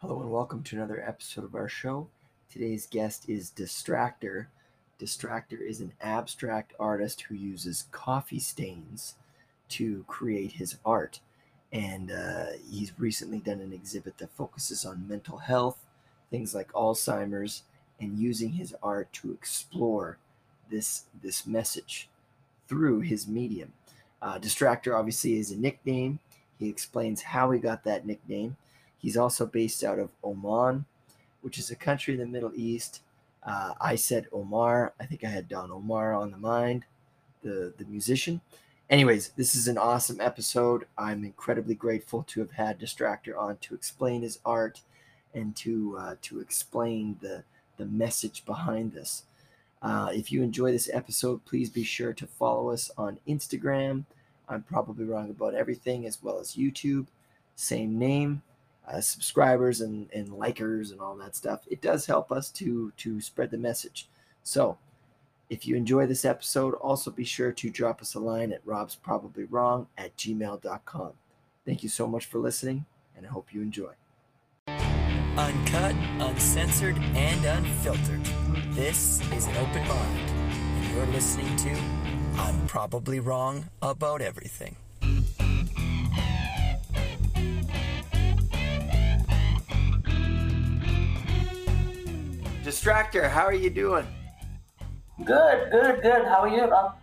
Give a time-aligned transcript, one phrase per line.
[0.00, 2.06] Hello and welcome to another episode of our show.
[2.52, 4.48] Today's guest is Distractor.
[5.00, 9.14] Distractor is an abstract artist who uses coffee stains
[9.70, 11.20] to create his art.
[11.72, 15.78] And uh, he's recently done an exhibit that focuses on mental health,
[16.30, 17.62] things like Alzheimer's,
[17.98, 20.18] and using his art to explore
[20.70, 22.10] this, this message
[22.68, 23.72] through his medium.
[24.20, 26.18] Uh, Distractor obviously is a nickname.
[26.58, 28.58] He explains how he got that nickname.
[28.98, 30.84] He's also based out of Oman,
[31.42, 33.02] which is a country in the Middle East.
[33.42, 34.92] Uh, I said Omar.
[34.98, 36.84] I think I had Don Omar on the mind,
[37.42, 38.40] the, the musician.
[38.88, 40.86] Anyways, this is an awesome episode.
[40.96, 44.80] I'm incredibly grateful to have had Distractor on to explain his art
[45.34, 47.42] and to uh, to explain the
[47.76, 49.24] the message behind this.
[49.82, 54.04] Uh, if you enjoy this episode, please be sure to follow us on Instagram.
[54.48, 57.06] I'm probably wrong about everything, as well as YouTube.
[57.56, 58.42] Same name,
[58.86, 61.62] uh, subscribers and, and likers and all that stuff.
[61.68, 64.08] It does help us to to spread the message.
[64.42, 64.78] So,
[65.50, 68.94] if you enjoy this episode, also be sure to drop us a line at rob's
[68.94, 71.12] probably wrong at gmail.com.
[71.64, 73.92] Thank you so much for listening, and I hope you enjoy.
[75.36, 78.24] Uncut, uncensored, and unfiltered.
[78.74, 82.06] This is an open mind, and you're listening to
[82.40, 84.76] I'm Probably Wrong About Everything.
[92.66, 94.04] Distractor, how are you doing?
[95.24, 96.24] Good, good, good.
[96.24, 96.96] How are you, Rob?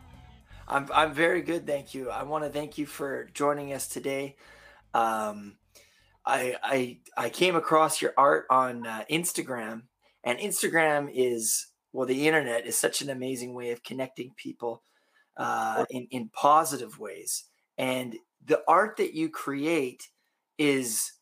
[0.67, 2.09] I'm I'm very good, thank you.
[2.09, 4.36] I want to thank you for joining us today.
[4.94, 5.55] Um,
[6.25, 9.83] I I I came across your art on uh, Instagram,
[10.25, 14.83] and Instagram is well, the internet is such an amazing way of connecting people
[15.38, 17.45] uh, in in positive ways,
[17.77, 20.09] and the art that you create
[20.58, 21.14] is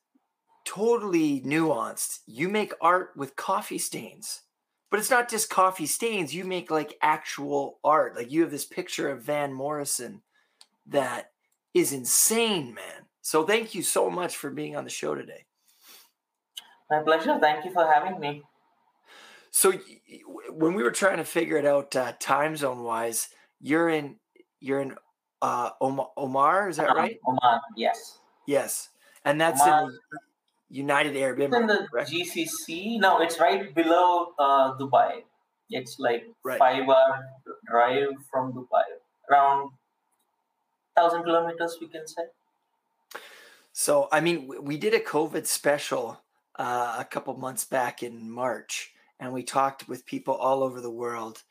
[0.75, 2.19] totally nuanced.
[2.27, 4.41] You make art with coffee stains.
[4.89, 6.35] But it's not just coffee stains.
[6.35, 8.15] You make like actual art.
[8.15, 10.21] Like you have this picture of Van Morrison
[10.87, 11.31] that
[11.73, 13.07] is insane, man.
[13.21, 15.45] So thank you so much for being on the show today.
[16.89, 17.37] My pleasure.
[17.39, 18.43] Thank you for having me.
[19.51, 19.73] So
[20.49, 23.29] when we were trying to figure it out uh, time zone wise,
[23.61, 24.17] you're in
[24.59, 24.95] you're in
[25.41, 27.19] uh, Omar, Omar, is that Um, right?
[27.27, 28.19] Oman, yes.
[28.45, 28.89] Yes,
[29.25, 29.85] and that's Oman.
[29.85, 30.19] in the
[30.71, 32.09] United Arab It's in the correct?
[32.09, 32.99] GCC.
[32.99, 35.23] No, it's right below uh, Dubai.
[35.69, 36.59] It's like Right.
[36.59, 37.19] five hour
[37.69, 38.83] drive from Dubai.
[39.29, 39.71] Around
[40.95, 42.23] thousand kilometers, we can say.
[43.73, 46.21] So, I mean, we did a COVID special
[46.59, 50.91] uh, a couple months back in March, and we talked with people all over the
[50.91, 51.43] world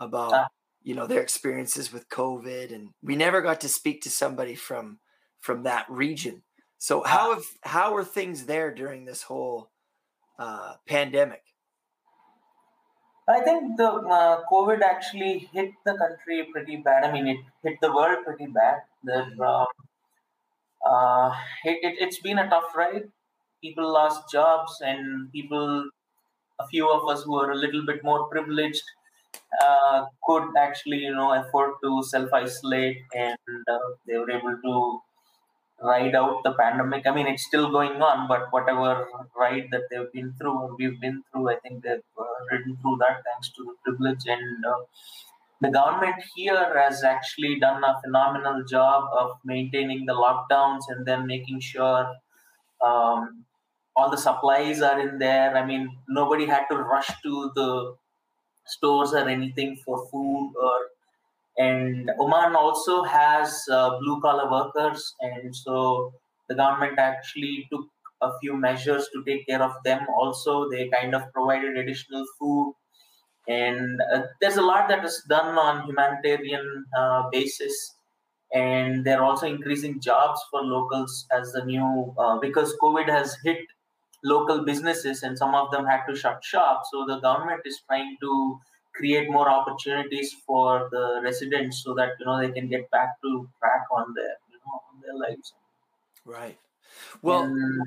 [0.00, 0.48] about, Ah.
[0.82, 4.98] you know, their experiences with COVID, and we never got to speak to somebody from
[5.40, 6.42] from that region.
[6.78, 9.70] So, how have how were things there during this whole
[10.38, 11.42] uh, pandemic?
[13.28, 17.04] I think the uh, COVID actually hit the country pretty bad.
[17.04, 18.82] I mean, it hit the world pretty bad.
[19.04, 19.66] That um,
[20.86, 21.34] uh,
[21.64, 23.10] it, it, it's been a tough ride.
[23.62, 25.90] People lost jobs, and people,
[26.60, 28.84] a few of us who are a little bit more privileged,
[29.60, 33.38] uh, could actually, you know, afford to self isolate, and
[33.68, 35.00] uh, they were able to
[35.82, 37.06] ride out the pandemic.
[37.06, 41.22] I mean, it's still going on, but whatever ride that they've been through we've been
[41.30, 44.26] through, I think they've uh, ridden through that thanks to the privilege.
[44.26, 44.80] And uh,
[45.60, 51.26] the government here has actually done a phenomenal job of maintaining the lockdowns and then
[51.26, 52.06] making sure
[52.84, 53.44] um,
[53.96, 55.56] all the supplies are in there.
[55.56, 57.94] I mean, nobody had to rush to the
[58.66, 60.78] stores or anything for food or
[61.58, 66.12] and Oman also has uh, blue collar workers, and so
[66.48, 67.86] the government actually took
[68.22, 70.06] a few measures to take care of them.
[70.16, 72.74] Also, they kind of provided additional food,
[73.48, 77.94] and uh, there's a lot that is done on humanitarian uh, basis.
[78.54, 83.58] And they're also increasing jobs for locals as the new uh, because COVID has hit
[84.24, 86.82] local businesses and some of them had to shut shop.
[86.90, 88.58] So the government is trying to
[88.98, 93.48] create more opportunities for the residents so that you know they can get back to
[93.60, 95.54] track on their you know on their lives.
[96.24, 96.58] Right.
[97.22, 97.82] Well, And-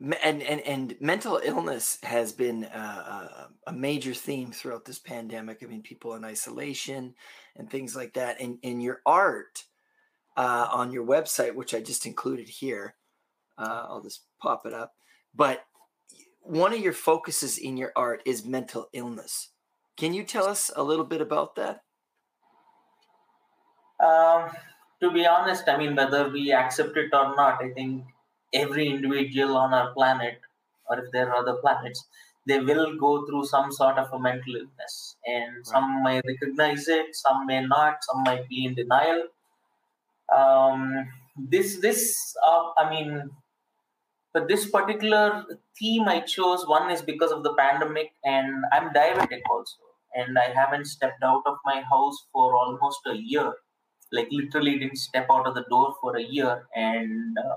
[0.00, 5.58] and and and mental illness has been uh, a, a major theme throughout this pandemic.
[5.62, 7.14] I mean, people in isolation
[7.56, 8.40] and things like that.
[8.40, 9.64] And in your art
[10.36, 12.94] uh, on your website, which I just included here,
[13.58, 14.94] uh, I'll just pop it up.
[15.34, 15.64] But
[16.42, 19.50] one of your focuses in your art is mental illness.
[19.98, 21.82] Can you tell us a little bit about that?
[23.98, 24.50] Um,
[25.00, 28.04] to be honest, I mean, whether we accept it or not, I think
[28.54, 30.40] every individual on our planet
[30.88, 32.06] or if there are other planets,
[32.46, 35.16] they will go through some sort of a mental illness.
[35.26, 35.66] And right.
[35.66, 39.24] some may recognize it, some may not, some might be in denial.
[40.34, 43.30] Um, this, this, uh, I mean,
[44.32, 45.44] but this particular
[45.78, 49.87] theme I chose, one is because of the pandemic, and I'm diabetic also.
[50.14, 53.52] And I haven't stepped out of my house for almost a year.
[54.12, 56.66] Like, literally, didn't step out of the door for a year.
[56.74, 57.56] And uh,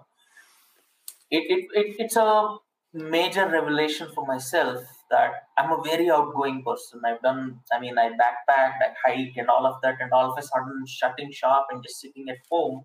[1.30, 2.58] it, it, it, it's a
[2.94, 7.02] major revelation for myself that I'm a very outgoing person.
[7.06, 10.38] I've done, I mean, I backpacked, I hike, and all of that, and all of
[10.38, 12.84] a sudden shutting shop and just sitting at home.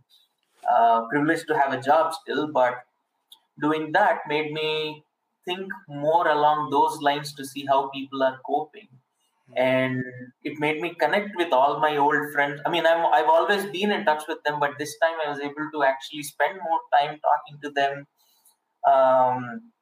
[0.68, 2.74] Uh, privileged to have a job still, but
[3.60, 5.04] doing that made me
[5.44, 8.88] think more along those lines to see how people are coping
[9.54, 10.02] and
[10.42, 12.60] it made me connect with all my old friends.
[12.66, 15.40] I mean I'm, i've always been in touch with them but this time i was
[15.40, 18.06] able to actually spend more time talking to them
[18.92, 19.72] um,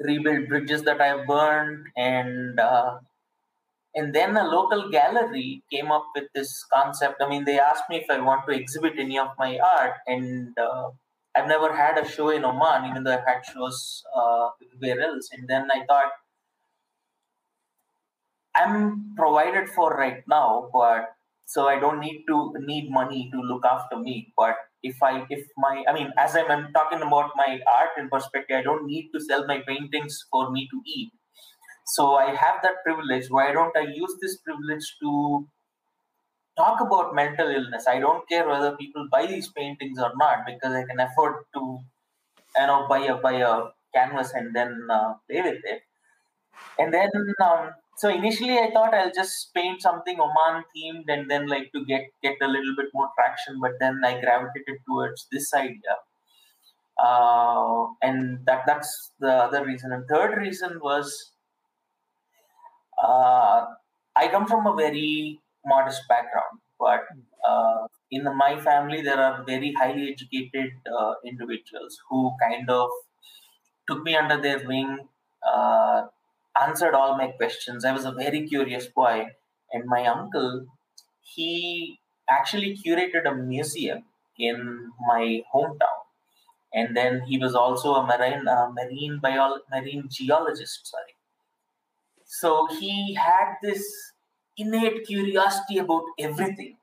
[0.00, 1.86] rebuild bridges that i burned.
[1.96, 2.98] And uh,
[3.94, 7.20] and then a local gallery came up with this concept.
[7.20, 9.94] I mean they asked me if i want to exhibit any of my art.
[10.06, 10.90] And uh,
[11.34, 15.30] I've never had a show in Oman, even though I've had shows uh, everywhere else.
[15.32, 16.12] And then I thought,
[18.54, 21.14] I'm provided for right now, but
[21.46, 24.32] so I don't need to need money to look after me.
[24.36, 28.08] But if I, if my, I mean, as I'm, I'm talking about my art in
[28.08, 31.12] perspective, I don't need to sell my paintings for me to eat.
[31.86, 33.26] So I have that privilege.
[33.28, 35.46] Why don't I use this privilege to
[36.56, 37.86] talk about mental illness.
[37.86, 41.60] I don't care whether people buy these paintings or not because I can afford to,
[42.58, 45.82] you know, buy a buy a canvas and then uh, play with it.
[46.78, 47.10] And then,
[47.42, 51.84] um, so initially I thought I'll just paint something Oman themed and then like to
[51.84, 53.58] get get a little bit more traction.
[53.60, 55.96] But then I gravitated towards this idea.
[57.02, 59.92] Uh, and that that's the other reason.
[59.92, 61.32] And third reason was
[63.02, 63.66] uh,
[64.14, 67.00] I come from a very modest background, but
[67.48, 72.90] uh, in the, my family, there are very highly educated uh, individuals who kind of
[73.88, 74.98] took me under their wing,
[75.46, 76.02] uh,
[76.60, 77.84] answered all my questions.
[77.84, 79.28] I was a very curious boy,
[79.72, 80.66] and my uncle,
[81.20, 84.04] he actually curated a museum
[84.38, 86.00] in my hometown.
[86.74, 90.86] And then he was also a marine uh, marine bio, marine geologist.
[90.86, 91.14] Sorry.
[92.26, 93.84] So he had this
[94.56, 96.78] innate curiosity about everything.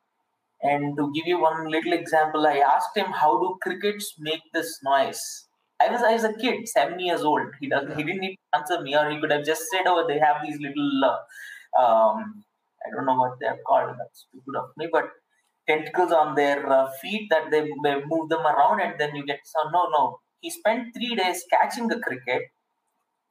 [0.62, 4.80] And to give you one little example, I asked him, "How do crickets make this
[4.84, 5.49] noise?"
[5.82, 7.48] I was I was a kid, seven years old.
[7.60, 7.96] He doesn't.
[7.98, 10.42] He didn't need to answer me, or he could have just said, "Oh, they have
[10.44, 11.20] these little, uh,
[11.82, 12.44] um,
[12.86, 13.96] I don't know what they're called.
[13.98, 15.10] That's stupid of me, but
[15.68, 19.40] tentacles on their uh, feet that they, they move them around, and then you get
[19.44, 20.20] so no, no.
[20.42, 22.44] He spent three days catching the cricket,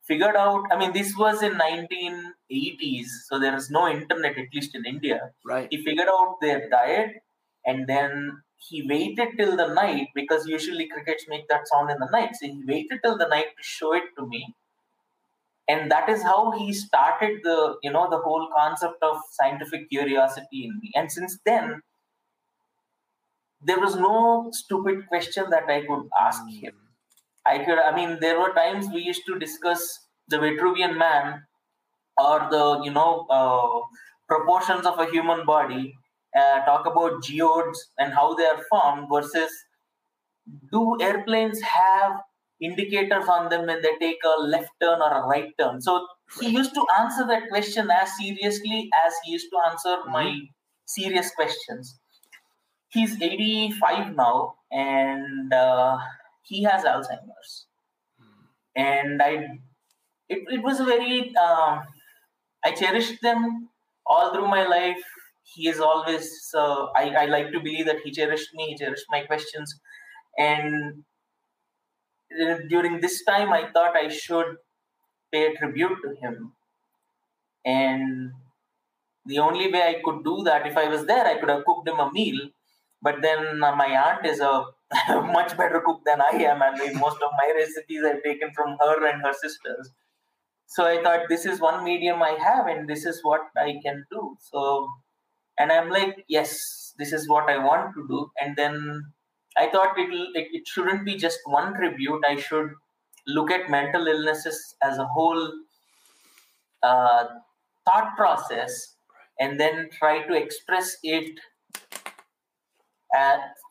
[0.08, 4.74] figured out i mean this was in 1980s so there is no internet at least
[4.78, 5.18] in india
[5.52, 7.10] right he figured out their diet
[7.66, 8.12] and then
[8.58, 12.30] he waited till the night because usually crickets make that sound in the night.
[12.34, 14.54] So he waited till the night to show it to me.
[15.68, 20.64] And that is how he started the you know the whole concept of scientific curiosity
[20.64, 20.92] in me.
[20.94, 21.82] And since then
[23.60, 26.60] there was no stupid question that i could ask mm.
[26.60, 26.74] him.
[27.46, 31.44] I could, I mean, there were times we used to discuss the Vitruvian man
[32.18, 33.80] or the, you know, uh,
[34.28, 35.94] proportions of a human body,
[36.38, 39.50] uh, talk about geodes and how they are formed versus
[40.72, 42.20] do airplanes have
[42.60, 45.80] indicators on them when they take a left turn or a right turn?
[45.80, 46.06] So
[46.40, 50.12] he used to answer that question as seriously as he used to answer mm-hmm.
[50.12, 50.40] my
[50.86, 51.98] serious questions.
[52.90, 55.98] He's 85 now, and uh,
[56.42, 57.66] he has Alzheimer's,
[58.74, 59.58] and I,
[60.30, 61.82] it, it was a very, um,
[62.64, 63.68] I cherished them
[64.06, 65.02] all through my life.
[65.54, 69.06] He is always, uh, I, I like to believe that he cherished me, he cherished
[69.10, 69.80] my questions,
[70.38, 71.04] and
[72.42, 74.56] uh, during this time, I thought I should
[75.32, 76.52] pay tribute to him,
[77.64, 78.32] and
[79.26, 81.88] the only way I could do that, if I was there, I could have cooked
[81.88, 82.48] him a meal.
[83.00, 84.64] But then uh, my aunt is a
[85.08, 89.06] much better cook than I am, and most of my recipes I've taken from her
[89.06, 89.90] and her sisters.
[90.66, 94.04] So I thought this is one medium I have, and this is what I can
[94.10, 94.36] do.
[94.40, 94.88] So,
[95.58, 98.30] and I'm like, yes, this is what I want to do.
[98.40, 99.12] And then
[99.56, 102.22] I thought it it, it shouldn't be just one tribute.
[102.26, 102.70] I should
[103.26, 105.52] look at mental illnesses as a whole
[106.82, 107.24] uh,
[107.84, 108.94] thought process,
[109.38, 111.38] and then try to express it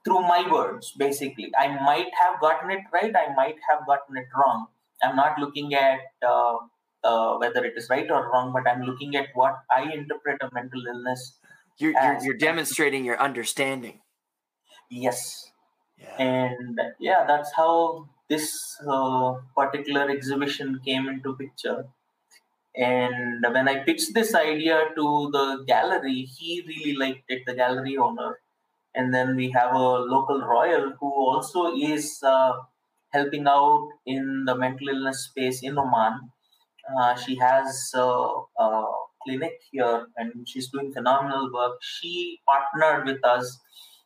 [0.03, 4.25] through my words basically i might have gotten it right i might have gotten it
[4.35, 4.65] wrong
[5.03, 6.57] I'm not looking at uh,
[7.03, 10.49] uh, whether it is right or wrong, but I'm looking at what I interpret a
[10.53, 11.37] mental illness.
[11.79, 14.01] You're you're, you're demonstrating your understanding.
[14.89, 15.51] Yes.
[15.97, 16.15] Yeah.
[16.17, 18.51] And yeah, that's how this
[18.87, 21.85] uh, particular exhibition came into picture.
[22.75, 27.97] And when I pitched this idea to the gallery, he really liked it, the gallery
[27.97, 28.39] owner.
[28.93, 32.53] And then we have a local royal who also is uh,
[33.09, 36.31] helping out in the mental illness space in Oman.
[36.99, 38.85] Uh, she has a, a
[39.27, 41.77] clinic here and she's doing phenomenal work.
[41.81, 43.59] She partnered with us.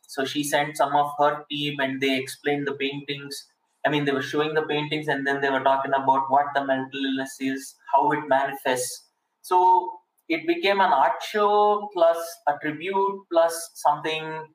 [0.06, 3.48] So she sent some of her team and they explained the paintings
[3.84, 6.64] I mean, they were showing the paintings and then they were talking about what the
[6.64, 9.08] mental illness is, how it manifests.
[9.40, 9.98] So
[10.28, 14.54] it became an art show plus a tribute plus something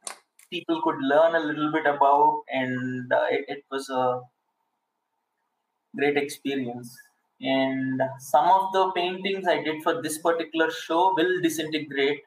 [0.50, 4.22] people could learn a little bit about, and uh, it, it was a
[5.98, 6.98] great experience.
[7.42, 12.22] And some of the paintings I did for this particular show will disintegrate.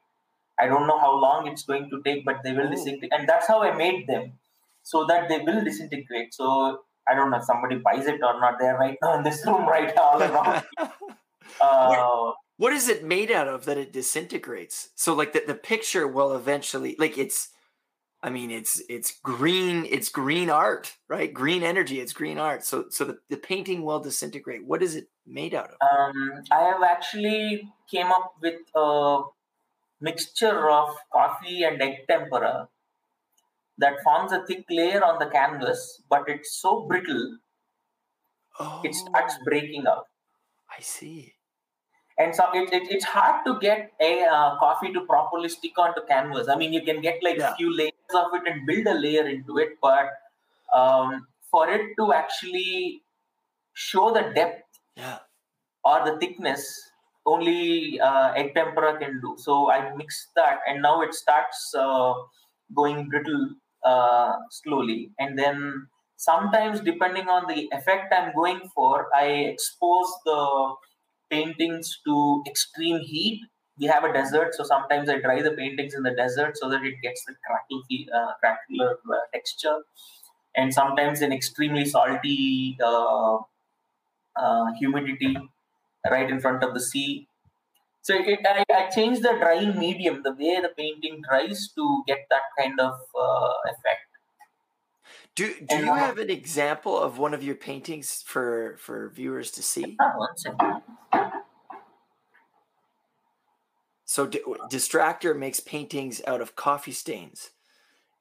[0.59, 2.71] I don't know how long it's going to take, but they will Oh.
[2.71, 3.13] disintegrate.
[3.13, 4.39] And that's how I made them
[4.83, 6.33] so that they will disintegrate.
[6.35, 8.59] So I don't know if somebody buys it or not.
[8.61, 10.63] They're right now in this room, right all around.
[11.61, 14.91] Uh, what is it made out of that it disintegrates?
[14.95, 17.49] So like the, the picture will eventually like it's
[18.23, 21.33] I mean it's it's green it's green art, right?
[21.33, 22.65] Green energy, it's green art.
[22.65, 24.67] So so the, the painting will disintegrate.
[24.67, 25.77] What is it made out of?
[25.81, 29.23] um, I have actually came up with a
[30.01, 32.69] mixture of coffee and egg tempera
[33.79, 37.39] that forms a thick layer on the canvas, but it's so brittle
[38.59, 40.07] Oh it starts breaking up.
[40.79, 41.35] I see.
[42.19, 46.03] and so it, it, it's hard to get a uh, coffee to properly stick onto
[46.11, 47.53] canvas i mean you can get like Yeah.
[47.53, 50.09] a few layers of it and build a layer into it but
[50.75, 53.03] um, for it to actually
[53.75, 54.65] show the depth
[54.97, 55.21] Yeah.
[55.85, 56.63] or the thickness
[57.27, 62.15] only uh, egg tempera can do so i mixed that and now it starts uh,
[62.81, 63.45] going brittle
[63.93, 65.87] uh, slowly and then
[66.17, 70.41] sometimes depending on the effect i'm going for i expose the
[71.31, 73.41] paintings to extreme heat
[73.81, 76.85] we have a desert so sometimes i dry the paintings in the desert so that
[76.85, 77.83] it gets the crackle
[78.19, 79.79] uh, crackler uh, texture
[80.57, 83.39] and sometimes in extremely salty uh,
[84.37, 85.37] uh, humidity
[86.11, 87.29] right in front of the sea
[88.03, 92.21] so it, I, I changed the drying medium the way the painting dries to get
[92.31, 94.07] that kind of uh, effect
[95.35, 99.09] Do do And you I- have an example of one of your paintings for for
[99.11, 100.01] viewers to see?
[100.01, 100.83] Ah, one second.
[104.11, 107.51] So D- Distractor makes paintings out of coffee stains,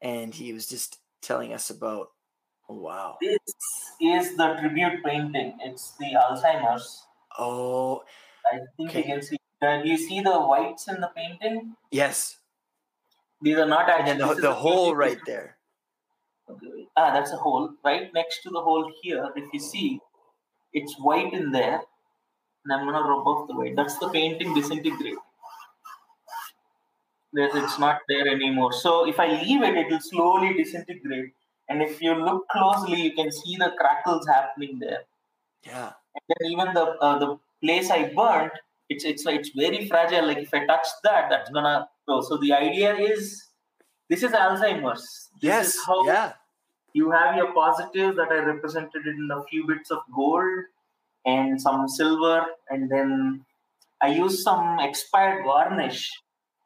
[0.00, 2.10] and he was just telling us about.
[2.68, 3.18] Oh, wow.
[3.20, 3.40] this
[4.00, 7.04] is the tribute painting it's the alzheimer's
[7.36, 8.04] Oh
[8.46, 8.98] i think Okay.
[9.00, 12.38] you can see uh, do you see the whites in the painting yes,
[13.42, 15.56] these are not and then the, the hole right there.
[16.48, 16.86] Okay.
[16.96, 17.74] Ah, that's a hole.
[17.84, 19.98] Right next to the hole here, if you see,
[20.72, 21.82] it's white in there.
[22.64, 23.74] And I'm gonna rub off the white.
[23.74, 25.18] That's the painting disintegrate.
[27.32, 28.72] It's not there anymore.
[28.72, 31.32] So if I leave it, it will slowly disintegrate.
[31.68, 35.04] And if you look closely, you can see the crackles happening there.
[35.64, 35.92] Yeah.
[36.14, 38.52] And then even the uh, the place I burnt,
[38.88, 40.26] it's it's it's very fragile.
[40.26, 42.20] Like if I touch that, that's gonna go.
[42.20, 43.46] So the idea is,
[44.08, 45.28] this is Alzheimer's.
[45.40, 45.68] This yes.
[45.68, 46.32] is how yeah.
[46.92, 50.64] you have your positive that I represented in a few bits of gold
[51.24, 53.44] and some silver, and then
[54.02, 56.10] I used some expired varnish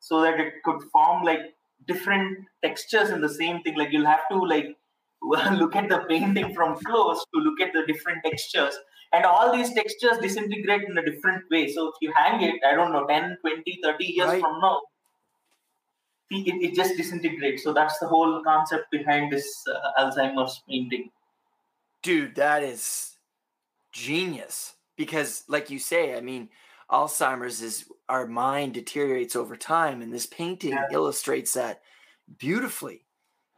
[0.09, 1.55] so that it could form like
[1.87, 3.77] different textures in the same thing.
[3.77, 4.77] Like you'll have to like
[5.23, 8.75] look at the painting from close to look at the different textures.
[9.13, 11.69] And all these textures disintegrate in a different way.
[11.73, 14.41] So if you hang it, I don't know, 10, 20, 30 years Right.
[14.41, 14.83] from now,
[16.31, 17.63] it, it- just disintegrates.
[17.63, 21.11] So that's the whole concept behind this uh, Alzheimer's painting.
[22.03, 23.17] Dude, that is
[23.93, 24.75] genius.
[24.97, 26.51] Because, like you say, I mean,
[26.95, 30.87] Alzheimer's is our mind deteriorates over time, and this painting Yeah.
[30.93, 31.83] illustrates that
[32.39, 33.07] beautifully.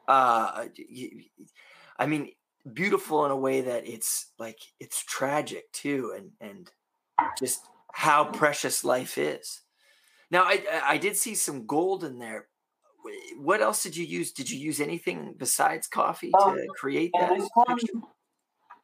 [0.09, 0.69] Uh,
[1.99, 2.33] I mean,
[2.73, 6.71] beautiful in a way that it's like it's tragic too, and and
[7.39, 7.61] just
[7.93, 9.63] how precious life is.
[10.31, 12.49] Now, I I- did see some gold in there.
[13.37, 14.33] What else did you use?
[14.33, 18.01] Did you use anything besides coffee to Um, create that this one, picture?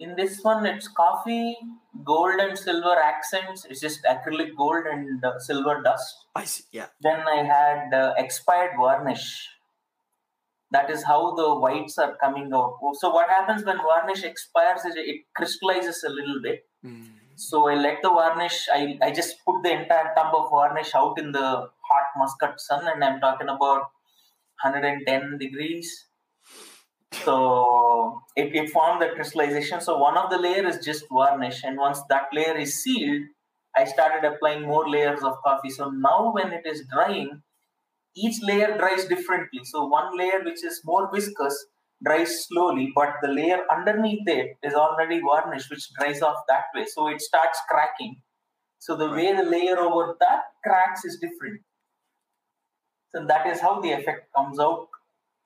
[0.03, 1.57] In this one, it's coffee,
[2.05, 3.65] gold and silver accents.
[3.65, 6.27] It's just acrylic gold and uh, silver dust.
[6.35, 6.65] I see.
[6.73, 6.87] Yeah.
[7.01, 9.49] Then I had uh, expired varnish.
[10.73, 12.79] That is how the whites are coming out.
[12.95, 16.65] So what happens when varnish expires is it crystallizes a little bit.
[16.85, 17.09] Mm.
[17.37, 18.69] So I let the varnish.
[18.73, 21.47] I I just put the entire tub of varnish out in the
[21.91, 23.91] hot Muscat sun, and I'm talking about
[24.63, 26.07] 110 degrees.
[27.12, 29.81] So it, it formed the crystallization.
[29.81, 33.23] So one of the layer is just varnish, and once that layer is sealed,
[33.76, 35.71] I started applying more layers of coffee.
[35.71, 37.42] So now when it is drying,
[38.16, 39.61] each layer dries differently.
[39.64, 41.66] So one layer which is more viscous
[42.04, 46.85] dries slowly, but the layer underneath it is already varnish, which dries off that way.
[46.87, 48.23] So it starts cracking.
[48.78, 51.61] So the way the layer over that cracks is different.
[53.11, 54.88] So that is how the effect comes out.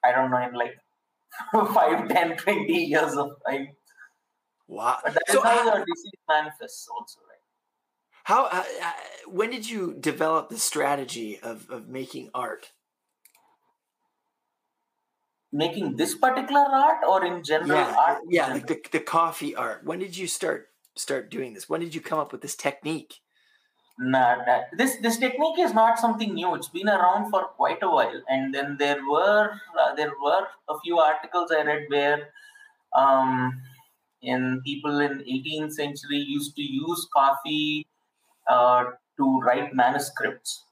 [0.04, 0.76] I don't know in like
[1.52, 3.68] 5, 10, 20 years of time.
[4.68, 4.98] Wow.
[5.04, 7.36] But that so is how, the disease manifests also, right?
[8.24, 8.64] How, uh,
[9.28, 12.70] when did you develop the strategy of, of making art?
[15.52, 18.18] Making this particular art or in general yeah, art?
[18.28, 19.84] Yeah, like the, the coffee art.
[19.84, 21.68] When did you start start doing this?
[21.68, 23.20] When did you come up with this technique?
[23.98, 24.36] Nah,
[24.76, 26.54] this this technique is not something new.
[26.54, 29.50] It's been around for quite a while, and then there were
[29.80, 32.28] uh, there were a few articles I read where
[32.94, 33.58] um,
[34.20, 37.86] in people in 18th century used to use coffee
[38.50, 38.84] uh,
[39.16, 40.64] to write manuscripts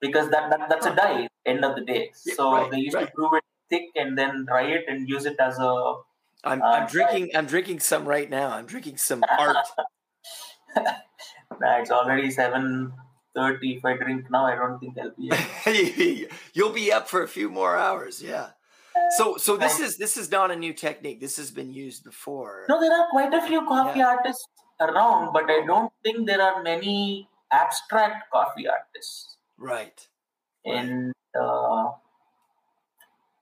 [0.00, 2.10] because that, that that's a dye end of the day.
[2.14, 3.06] So right, they used right.
[3.06, 5.94] to brew it thick and then dry it and use it as a.
[6.44, 7.30] I'm, uh, I'm drinking.
[7.34, 8.50] I'm drinking some right now.
[8.50, 9.56] I'm drinking some art.
[11.60, 12.92] nah, it's already seven
[13.34, 13.76] thirty.
[13.76, 16.28] If I drink now, I don't think I'll be.
[16.54, 18.22] You'll be up for a few more hours.
[18.22, 18.50] Yeah.
[19.16, 21.20] So, so this is this is not a new technique.
[21.20, 22.66] This has been used before.
[22.68, 24.08] No, there are quite a few coffee yeah.
[24.08, 24.46] artists
[24.80, 29.36] around, but I don't think there are many abstract coffee artists.
[29.58, 30.06] Right.
[30.64, 31.90] And uh,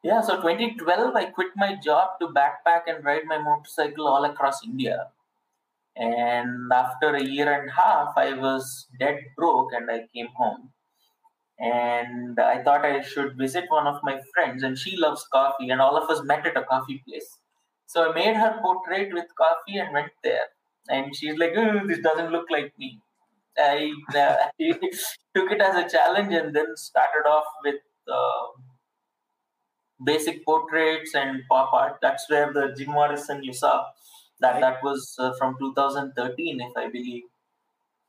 [0.03, 4.65] yeah, so 2012, I quit my job to backpack and ride my motorcycle all across
[4.65, 5.09] India.
[5.99, 10.71] And after a year and a half, I was dead broke and I came home.
[11.59, 15.81] And I thought I should visit one of my friends, and she loves coffee, and
[15.81, 17.37] all of us met at a coffee place.
[17.87, 20.47] So I made her portrait with coffee and went there.
[20.89, 23.01] And she's like, oh, This doesn't look like me.
[23.59, 24.37] I, uh,
[25.35, 28.61] took it as a challenge and then started off with uh,
[30.05, 31.99] basic portraits and pop art.
[32.01, 33.87] That's where the Jim Morrison you saw
[34.41, 37.25] that that was uh, from 2013, if I believe.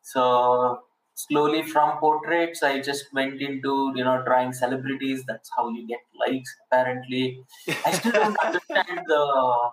[0.01, 0.79] So
[1.15, 5.23] slowly from portraits, I just went into you know drawing celebrities.
[5.27, 6.55] That's how you get likes.
[6.65, 7.43] Apparently,
[7.85, 9.69] I still don't understand the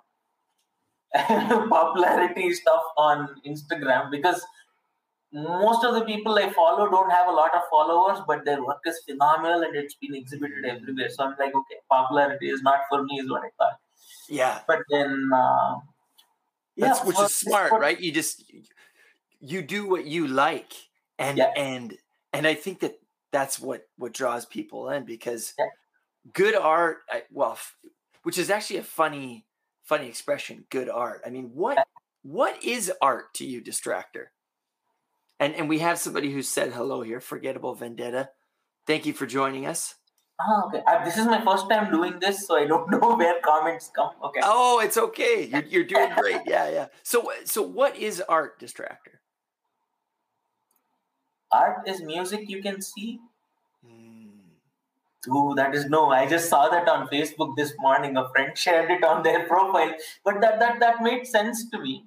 [1.69, 4.45] popularity stuff on Instagram because
[5.33, 8.79] most of the people I follow don't have a lot of followers, but their work
[8.85, 11.09] is phenomenal and it's been exhibited everywhere.
[11.09, 13.79] So I'm like, okay, popularity is not for me, is what I thought.
[14.29, 14.59] Yeah.
[14.67, 15.75] But then uh,
[16.77, 17.99] that's, yeah, which is smart, what, right?
[17.99, 18.51] You just
[19.39, 20.73] you do what you like,
[21.17, 21.51] and yeah.
[21.55, 21.97] and
[22.33, 22.99] and I think that
[23.31, 25.65] that's what what draws people in because yeah.
[26.33, 26.99] good art,
[27.31, 27.57] well,
[28.23, 29.45] which is actually a funny
[29.83, 31.21] funny expression, good art.
[31.25, 31.87] I mean, what
[32.23, 34.27] what is art to you, distractor?
[35.39, 38.29] And and we have somebody who said hello here, forgettable vendetta.
[38.85, 39.95] Thank you for joining us.
[40.39, 40.83] Oh, okay.
[40.85, 44.11] Uh, this is my first time doing this, so I don't know where comments come.
[44.23, 44.41] Okay.
[44.43, 45.49] Oh, it's okay.
[45.51, 46.41] You're, you're doing great.
[46.45, 46.87] Yeah, yeah.
[47.03, 49.17] So, so what is art, distractor?
[51.51, 53.19] Art is music you can see.
[53.83, 55.33] Hmm.
[55.33, 56.11] Ooh, that is no.
[56.11, 58.15] I just saw that on Facebook this morning.
[58.15, 62.05] A friend shared it on their profile, but that that that made sense to me.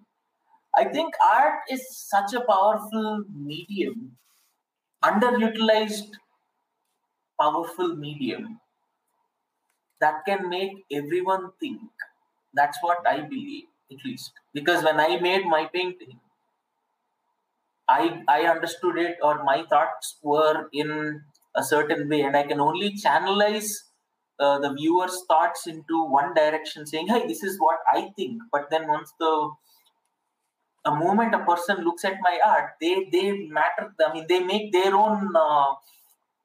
[0.77, 4.16] I think art is such a powerful medium,
[5.03, 6.12] underutilized
[7.40, 8.61] powerful medium
[10.00, 11.81] that can make everyone think.
[12.55, 14.33] That's what I believe, at least.
[14.53, 16.18] Because when I made my painting,
[17.88, 21.24] I I understood it or my thoughts were in
[21.55, 23.70] a certain way, and I can only channelize
[24.38, 28.70] uh, the viewer's thoughts into one direction, saying, "Hey, this is what I think." But
[28.70, 29.33] then once the
[30.85, 33.94] a moment a person looks at my art, they they matter.
[34.07, 35.74] I mean, they make their own uh,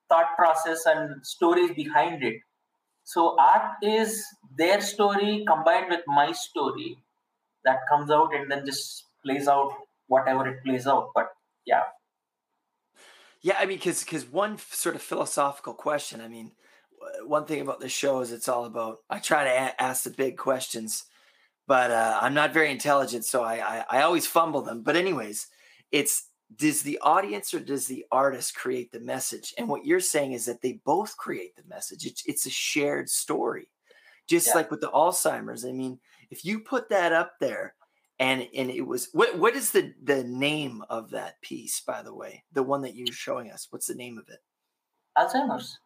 [0.10, 2.42] thought process and stories behind it.
[3.04, 4.26] So art is
[4.58, 6.98] their story combined with my story
[7.64, 9.74] that comes out and then just plays out
[10.08, 11.12] whatever it plays out.
[11.16, 11.30] But
[11.66, 11.84] yeah.
[13.42, 16.22] Yeah, I mean, because because one sort of philosophical question.
[16.22, 16.52] I mean,
[17.26, 19.00] one thing about the show is it's all about.
[19.10, 21.06] I try to a- ask the big questions,
[21.68, 24.84] but uh, I'm not very intelligent, so I, I I always fumble them.
[24.84, 25.48] But anyways,
[25.92, 29.54] it's does the audience or does the artist create the message?
[29.58, 32.06] And what you're saying is that they both create the message.
[32.06, 33.68] It's, it's a shared story.
[34.28, 34.54] Just yeah.
[34.56, 35.66] like with the Alzheimer's.
[35.66, 36.00] I mean,
[36.32, 37.76] if you put that up there
[38.20, 42.14] and and it was what what is the the name of that piece by the
[42.14, 44.40] way the one that you're showing us what's the name of it
[45.18, 45.80] Alzheimer's.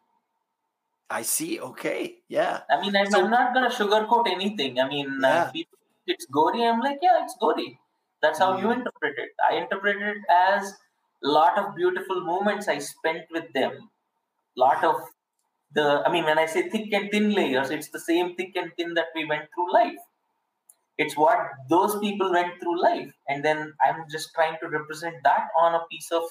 [1.10, 4.78] i see okay yeah I mean, I'm, So- I'm not gonna sugarcoat anything.
[4.78, 5.42] I mean, Yeah.
[5.42, 6.64] uh, people, it's gory.
[6.64, 7.78] I'm like, yeah, it's gory.
[8.22, 8.72] That's how you Mhm.
[8.72, 9.30] interpret it.
[9.50, 10.72] I interpret it as
[11.24, 13.90] a lot of beautiful moments I spent with them.
[14.56, 14.96] Lot of
[15.72, 18.72] the, I mean, when I say thick and thin layers, it's the same thick and
[18.76, 19.98] thin that we went through life.
[20.98, 25.48] It's what those people went through life, and then I'm just trying to represent that
[25.58, 26.22] on a piece of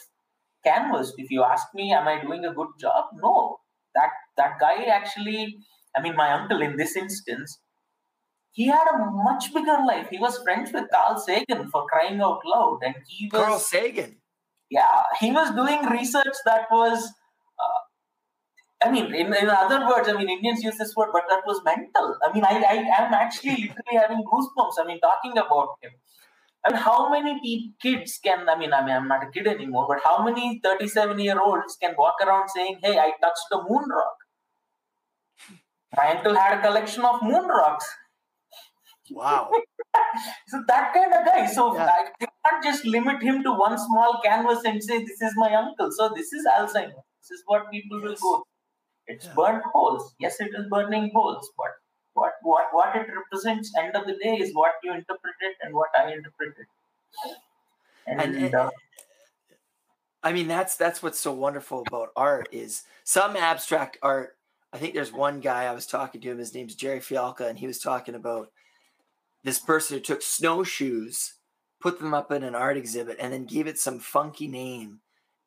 [0.63, 1.13] canvas.
[1.17, 3.09] If you ask me, am I doing a good job?
[3.15, 3.59] No.
[3.95, 5.57] That that guy actually,
[5.95, 7.59] I mean, my uncle in this instance,
[8.51, 10.07] he had a much bigger life.
[10.09, 14.17] He was friends with Carl Sagan for crying out loud, and he was carl sagan
[14.69, 17.03] yeah, he was doing research that was.
[17.59, 21.41] Uh, I mean, in, in other words, I mean, Indians use this word, but that
[21.45, 22.17] was mental.
[22.23, 24.73] I mean, I, I am actually literally having goosebumps.
[24.79, 25.91] I mean, talking about him.
[26.65, 29.85] I mean, how many kids can, I mean, I mean, I'm not a kid anymore,
[29.87, 33.85] but how many 37 year olds can walk around saying, hey, I touched a moon
[33.89, 34.17] rock?
[35.97, 37.85] My uncle had a collection of moon rocks.
[39.11, 39.49] Wow
[40.47, 41.45] So that kind of guy.
[41.45, 41.87] So Yeah.
[41.87, 45.91] I can't just limit him to one small canvas and say, this is my uncle.
[45.91, 47.05] So this is Alzheimer's.
[47.21, 48.43] This is what people will go.
[49.07, 49.33] It's Yeah.
[49.35, 50.13] burnt holes.
[50.19, 51.71] Yes, it is burning holes, but
[52.13, 55.73] what, what, what it represents, end of the day, is what you interpret it and
[55.73, 56.67] what I interpret it.
[58.07, 58.69] And, and, and- uh,
[60.21, 64.35] I mean, that's that's what's so wonderful about art is some abstract art.
[64.73, 66.39] I think there's one guy I was talking to him.
[66.39, 68.51] His name's Jerry Fialka, and he was talking about
[69.43, 71.35] this person who took snowshoes,
[71.81, 75.01] put them up in an art exhibit, and then gave it some funky name.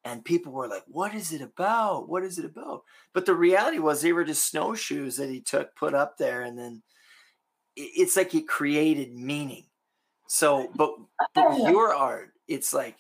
[0.05, 2.09] And people were like, "What is it about?
[2.09, 5.77] What is it about?" But the reality was, they were just snowshoes that he took,
[5.77, 6.83] put up there, and then
[7.77, 9.67] it's like he created meaning.
[10.29, 10.95] So, but
[11.35, 12.97] but oh, your art, it's like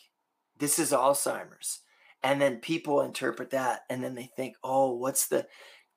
[0.59, 1.81] this is Alzheimer's,
[2.23, 5.47] and then people interpret that, and then they think, oh, what's the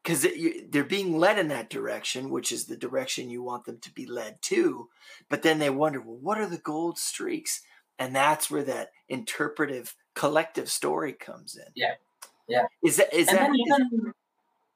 [0.05, 0.27] because
[0.69, 4.05] they're being led in that direction, which is the direction you want them to be
[4.05, 4.87] led to.
[5.29, 7.61] But then they wonder, well, what are the gold streaks?
[7.97, 11.71] And that's where that interpretive collective story comes in.
[11.75, 11.93] Yeah.
[12.47, 12.67] Yeah.
[12.83, 14.13] Is that is and that then is- even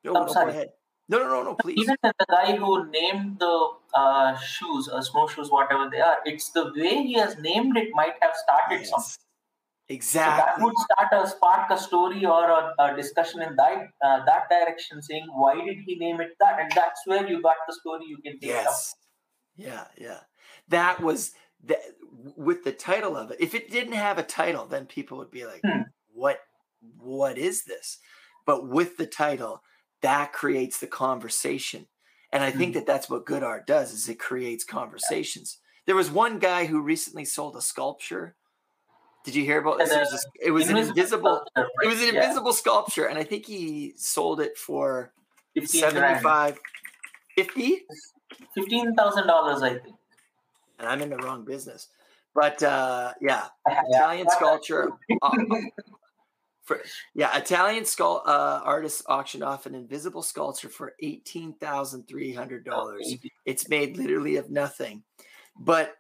[0.04, 0.70] no, I'm no, go ahead.
[1.10, 1.78] No, no, no, no, please.
[1.78, 6.72] even the guy who named the uh, shoes, uh, snowshoes, whatever they are, it's the
[6.76, 9.12] way he has named it might have started something.
[9.90, 10.06] Yes.
[10.12, 14.24] So that would start a spark a story or a, a discussion in that uh,
[14.26, 17.74] that direction, saying why did he name it that, and that's where you got the
[17.74, 18.06] story.
[18.08, 18.66] You can take it up.
[18.66, 18.96] Yes.
[19.56, 20.22] Yeah, yeah.
[20.70, 21.34] That was
[21.66, 21.80] that
[22.38, 23.38] with the title of it.
[23.42, 25.84] If it didn't have a title, then people would be like, Hmm.
[26.14, 26.40] "What?
[26.98, 28.00] What is this?"
[28.46, 29.64] But with the title,
[30.02, 31.88] that creates the conversation,
[32.32, 32.58] and I Hmm.
[32.60, 35.60] think that that's what good art does: is it creates conversations.
[35.86, 38.36] There was one guy who recently sold a sculpture.
[39.26, 39.90] Did you hear about this?
[39.90, 41.44] There was it was an invisible.
[41.54, 45.12] sculpture, It was an yeah, invisible sculpture, and I think he sold it for
[45.56, 45.94] 15 grand.
[46.22, 46.60] 75
[47.36, 47.86] 50
[48.56, 49.96] fifteen thousand dollars, I think.
[50.80, 51.88] and I'm in the wrong business.
[52.34, 53.48] But uh, yeah.
[53.68, 54.92] Italian sculpture.
[55.22, 55.32] uh,
[56.64, 56.82] for
[57.16, 62.64] yeah, Italian skull uh, artist auctioned off an invisible sculpture for eighteen thousand three hundred
[62.66, 63.16] dollars.
[63.46, 65.04] It's made literally of nothing.
[65.60, 65.96] But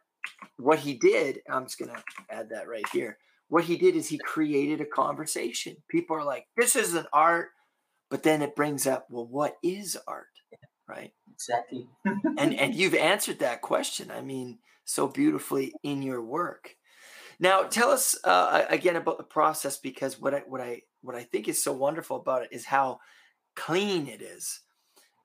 [0.57, 3.17] what he did, I'm just gonna add that right here.
[3.49, 5.77] What he did is he created a conversation.
[5.89, 7.49] People are like, "This isn't art,"
[8.09, 10.27] but then it brings up, "Well, what is art?"
[10.87, 11.13] Right?
[11.31, 11.87] Exactly.
[12.37, 16.75] and and you've answered that question i mean so beautifully in your work
[17.39, 21.23] now tell us uh, again about the process because what i what i what i
[21.23, 22.99] think is so wonderful about it is how
[23.55, 24.61] clean it is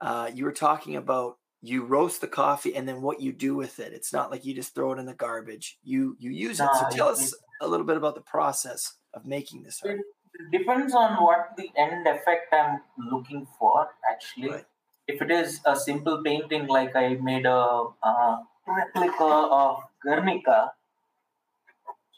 [0.01, 3.81] uh, you were talking about you roast the coffee and then what you do with
[3.81, 3.93] it.
[3.93, 5.79] It's not like you just throw it in the garbage.
[5.83, 6.69] You you use it.
[6.79, 9.99] So tell us a little bit about the process of making this art.
[9.99, 14.51] It depends on what the end effect I'm looking for, actually.
[14.51, 14.65] Right.
[15.07, 20.73] If it is a simple painting, like I made a uh, replica of Guernica,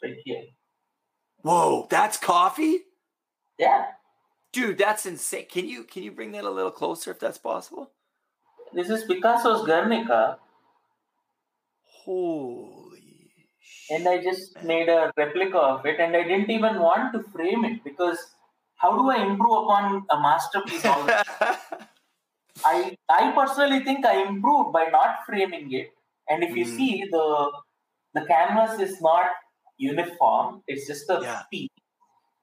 [0.03, 0.43] right here.
[1.41, 2.79] whoa that's coffee?
[3.57, 3.85] Yeah,
[4.51, 5.47] dude that's insane.
[5.49, 7.91] Can you can you bring that a little closer if that's possible
[8.73, 10.39] this is Picasso's Guernica,
[12.05, 13.31] Holy
[13.89, 17.65] and I just made a replica of it, and I didn't even want to frame
[17.65, 18.19] it because
[18.75, 20.83] how do I improve upon a masterpiece?
[22.65, 25.91] I I personally think I improved by not framing it.
[26.29, 26.75] And if you Mm.
[26.77, 27.25] see the
[28.13, 29.31] the canvas is not
[29.77, 31.43] uniform, it's just a Yeah.
[31.51, 31.71] peak.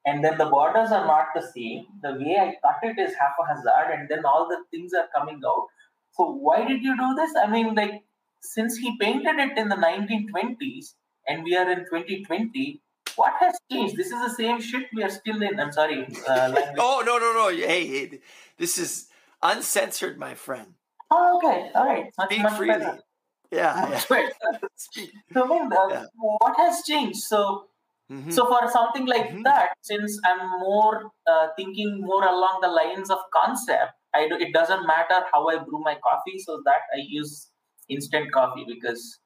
[0.07, 1.87] And then the borders are not the same.
[2.03, 5.09] The way I cut it is half a hazard, and then all the things are
[5.17, 5.69] coming out.
[6.17, 7.33] So why did you do this?
[7.43, 8.03] I mean, like
[8.41, 10.95] since he painted it in the 1920s
[11.27, 12.81] and we are in 2020,
[13.17, 13.97] what has changed?
[13.97, 15.59] This is the same shit we are still in.
[15.59, 16.07] I'm sorry.
[16.29, 17.49] Uh, oh no no no!
[17.49, 18.21] Hey, hey,
[18.59, 19.09] this is
[19.43, 20.75] uncensored, my friend.
[21.11, 22.07] Oh, okay, all right.
[22.19, 22.79] Much, Speak much freely.
[22.79, 22.99] Better.
[23.53, 23.89] Yeah.
[23.89, 23.99] yeah.
[24.01, 26.05] so, I mean, uh, yeah.
[26.17, 27.21] what has changed?
[27.21, 27.67] So,
[28.11, 28.31] mm-hmm.
[28.31, 29.43] so for something like mm-hmm.
[29.43, 34.53] that, since I'm more uh, thinking more along the lines of concept, I do, it
[34.53, 37.51] doesn't matter how I brew my coffee, so that I use
[37.89, 39.19] instant coffee because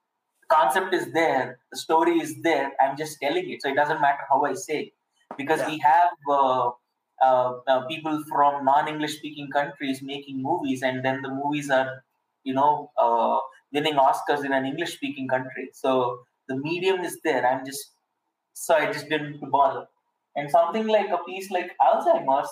[0.42, 2.72] the concept is there, the story is there.
[2.80, 4.78] I'm just telling it, so it doesn't matter how I say.
[4.80, 4.92] it,
[5.36, 5.68] Because yeah.
[5.70, 6.70] we have uh,
[7.22, 12.02] uh, uh, people from non-English speaking countries making movies, and then the movies are,
[12.44, 13.38] you know, uh,
[13.72, 15.70] winning Oscars in an English speaking country.
[15.72, 17.46] So the medium is there.
[17.46, 17.92] I'm just
[18.54, 19.86] so I just didn't bother.
[20.36, 22.48] And something like a piece like Alzheimer's,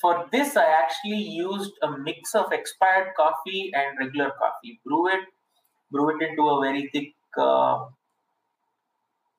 [0.00, 4.80] for this I actually used a mix of expired coffee and regular coffee.
[4.84, 5.20] Brew it,
[5.90, 7.14] brew it into a very thick.
[7.36, 7.86] Uh,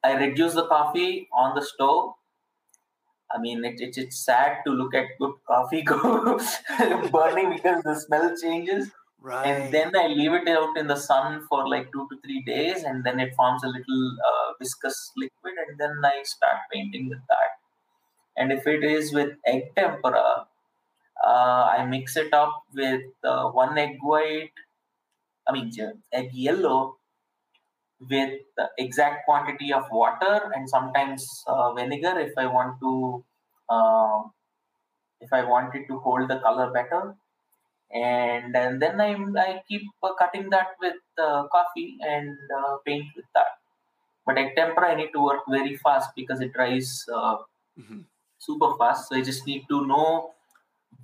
[0.03, 2.13] I reduce the coffee on the stove.
[3.33, 6.39] I mean, it, it, it's sad to look at good coffee go
[7.11, 8.91] burning because the smell changes.
[9.19, 9.47] Right.
[9.47, 12.83] And then I leave it out in the sun for like two to three days,
[12.83, 17.19] and then it forms a little uh, viscous liquid, and then I start painting with
[17.29, 17.62] that.
[18.35, 20.47] And if it is with egg tempera,
[21.23, 24.51] uh, I mix it up with uh, one egg white,
[25.47, 25.71] I mean,
[26.11, 26.97] egg yellow,
[28.09, 33.23] with the exact quantity of water and sometimes uh, vinegar if I want to,
[33.69, 34.23] uh,
[35.21, 37.15] if I wanted to hold the color better
[37.93, 43.05] and, and then I, I keep uh, cutting that with uh, coffee and uh, paint
[43.15, 43.45] with that.
[44.25, 47.99] But egg tempera, I need to work very fast because it dries mm-hmm.
[48.45, 49.09] Super fast.
[49.09, 50.31] So I just need to know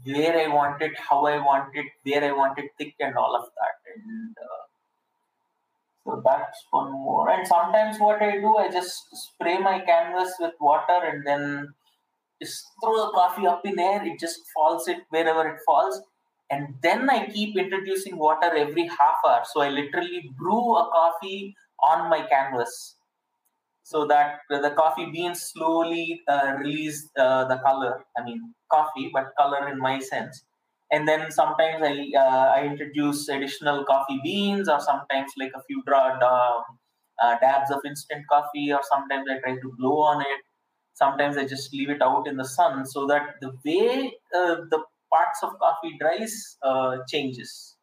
[0.04, 3.36] where I want it, how I want it, where I want it thick, and all
[3.36, 3.76] of that.
[3.96, 4.64] And uh,
[6.06, 7.30] so that's one more.
[7.30, 11.74] And sometimes what I do, I just spray my canvas with water and then
[12.42, 14.06] just throw the coffee up in air.
[14.06, 16.02] It just falls it wherever it falls
[16.50, 19.44] and then I keep introducing water every half hour.
[19.46, 22.96] So I literally brew a coffee on my canvas
[23.92, 28.06] so that the coffee beans slowly uh, release uh, the color.
[28.18, 30.46] I mean, coffee, but color in my sense.
[30.92, 35.84] And then sometimes I, uh, I introduce additional coffee beans, or sometimes like a few
[35.86, 36.18] draw,
[37.22, 40.42] uh, dabs of instant coffee, or sometimes I try to blow on it.
[40.94, 44.84] Sometimes I just leave it out in the sun so that the way uh, the
[45.12, 47.78] parts of coffee dries uh, changes.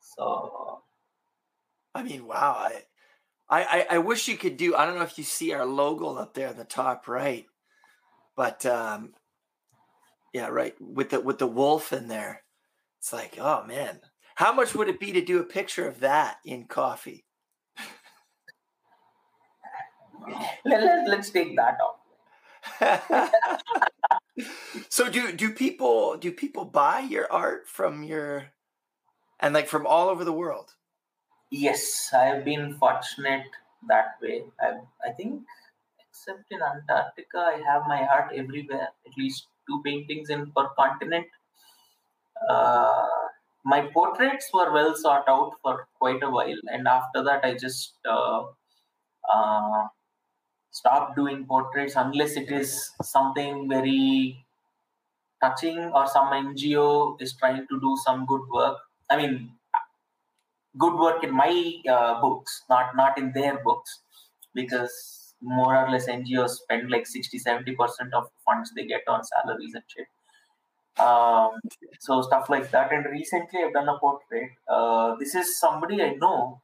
[0.00, 0.84] So,
[1.94, 2.54] I mean, wow!
[2.58, 2.86] I,
[3.62, 4.74] I, I wish you could do.
[4.74, 7.46] I don't know if you see our logo up there at the top right,
[8.36, 9.14] but um,
[10.32, 12.42] yeah, right with the with the wolf in there.
[12.98, 14.00] It's like, oh man,
[14.34, 17.24] how much would it be to do a picture of that in coffee?
[20.64, 22.00] let, let, let's take that off.
[24.88, 28.46] so do do people do people buy your art from your
[29.38, 30.74] and like from all over the world?
[31.62, 33.46] Yes, I've been fortunate
[33.88, 34.44] that way.
[34.60, 35.46] I I think
[35.98, 38.88] except in Antarctica, I have my art everywhere.
[39.06, 41.28] At least two paintings in per continent.
[42.48, 43.08] Uh,
[43.64, 47.94] my portraits were well sought out for quite a while, and after that, I just
[48.08, 48.44] uh,
[49.32, 49.88] uh,
[50.70, 54.46] stop doing portraits unless it is something very
[55.42, 58.78] touching or some NGO is trying to do some good work.
[59.10, 59.53] I mean,
[60.78, 64.00] good work in my uh, books, not not in their books,
[64.54, 67.76] because more or less NGOs spend like 60 70%
[68.14, 70.06] of funds they get on salaries and shit.
[70.98, 71.60] Um,
[72.00, 72.92] so stuff like that.
[72.92, 74.50] And recently I've done a portrait.
[74.68, 76.60] Uh, this is somebody I know.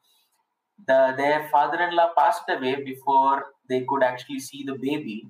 [0.87, 5.29] The, their father-in-law passed away before they could actually see the baby.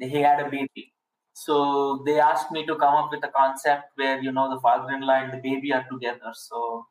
[0.00, 0.92] He had a baby.
[1.34, 4.92] So they asked me to come up with a concept where, you know, the father
[4.92, 6.32] in law and the baby are together.
[6.34, 6.86] So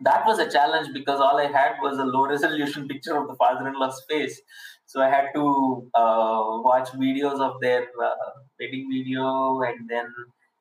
[0.00, 3.34] that was a challenge because all I had was a low resolution picture of the
[3.34, 4.40] father in law's face.
[4.86, 8.14] So I had to uh, watch videos of their uh,
[8.58, 10.06] wedding video and then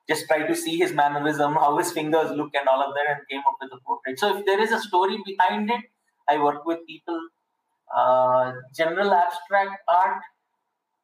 [0.09, 3.27] just try to see his mannerism, how his fingers look, and all of that, and
[3.29, 4.19] came up with a portrait.
[4.19, 5.81] So if there is a story behind it,
[6.29, 7.19] I work with people
[7.95, 10.21] uh, general abstract art,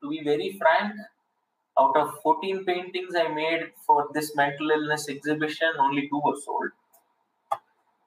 [0.02, 0.93] to be very frank,
[1.80, 6.72] out of 14 paintings I made for this mental illness exhibition, only two were sold.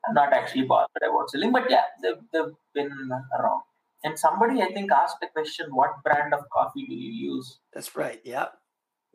[0.07, 2.91] I'm not actually bothered about selling, but yeah, they've, they've been
[3.39, 3.63] around.
[4.05, 7.59] And somebody, I think, asked a question what brand of coffee do you use?
[7.73, 8.49] That's right, yeah.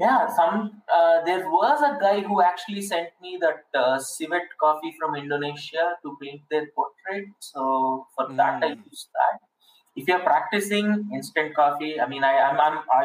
[0.01, 4.93] yeah some uh, there was a guy who actually sent me that uh, civet coffee
[4.99, 8.37] from indonesia to paint their portrait so for mm.
[8.37, 9.37] that i use that
[9.95, 13.03] if you're practicing instant coffee i mean i i'm, I'm i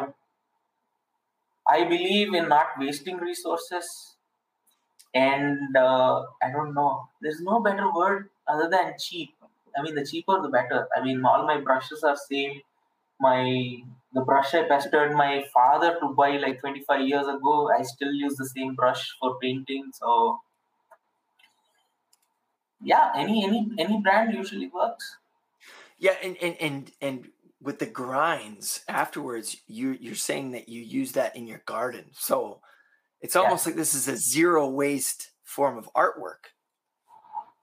[1.77, 4.15] i believe in not wasting resources
[5.24, 9.31] and uh, i don't know there's no better word other than cheap
[9.76, 12.61] i mean the cheaper the better i mean all my brushes are same
[13.20, 13.83] my
[14.16, 18.37] the brush I pestered my father to buy like 25 years ago, I still use
[18.37, 19.90] the same brush for painting.
[19.92, 20.40] So
[22.83, 25.16] yeah, any any any brand usually works.
[25.98, 27.29] Yeah, and and and and
[27.61, 32.07] with the grinds afterwards, you you're saying that you use that in your garden.
[32.12, 32.61] So
[33.20, 33.70] it's almost yeah.
[33.70, 36.52] like this is a zero waste form of artwork.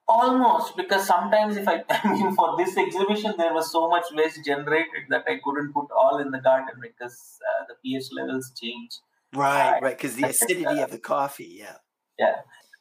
[0.07, 4.43] Almost because sometimes if I, I mean for this exhibition there was so much waste
[4.45, 8.91] generated that I couldn't put all in the garden because uh, the pH levels change.
[9.33, 11.77] Right, uh, right, because the acidity uh, of the coffee, yeah.
[12.19, 12.35] Yeah,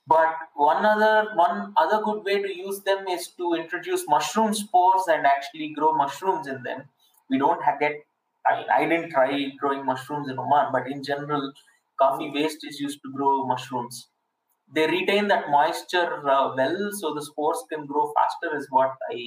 [0.06, 5.04] but one other one other good way to use them is to introduce mushroom spores
[5.08, 6.82] and actually grow mushrooms in them.
[7.30, 8.04] We don't have get.
[8.44, 11.52] I, I didn't try growing mushrooms in Oman, but in general,
[12.00, 14.08] coffee waste is used to grow mushrooms
[14.74, 19.18] they retain that moisture uh, well so the spores can grow faster is what i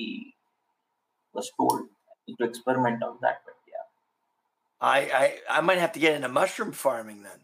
[1.33, 1.81] was told
[2.39, 3.85] to experiment on that but yeah
[4.81, 7.39] i i, I might have to get into mushroom farming then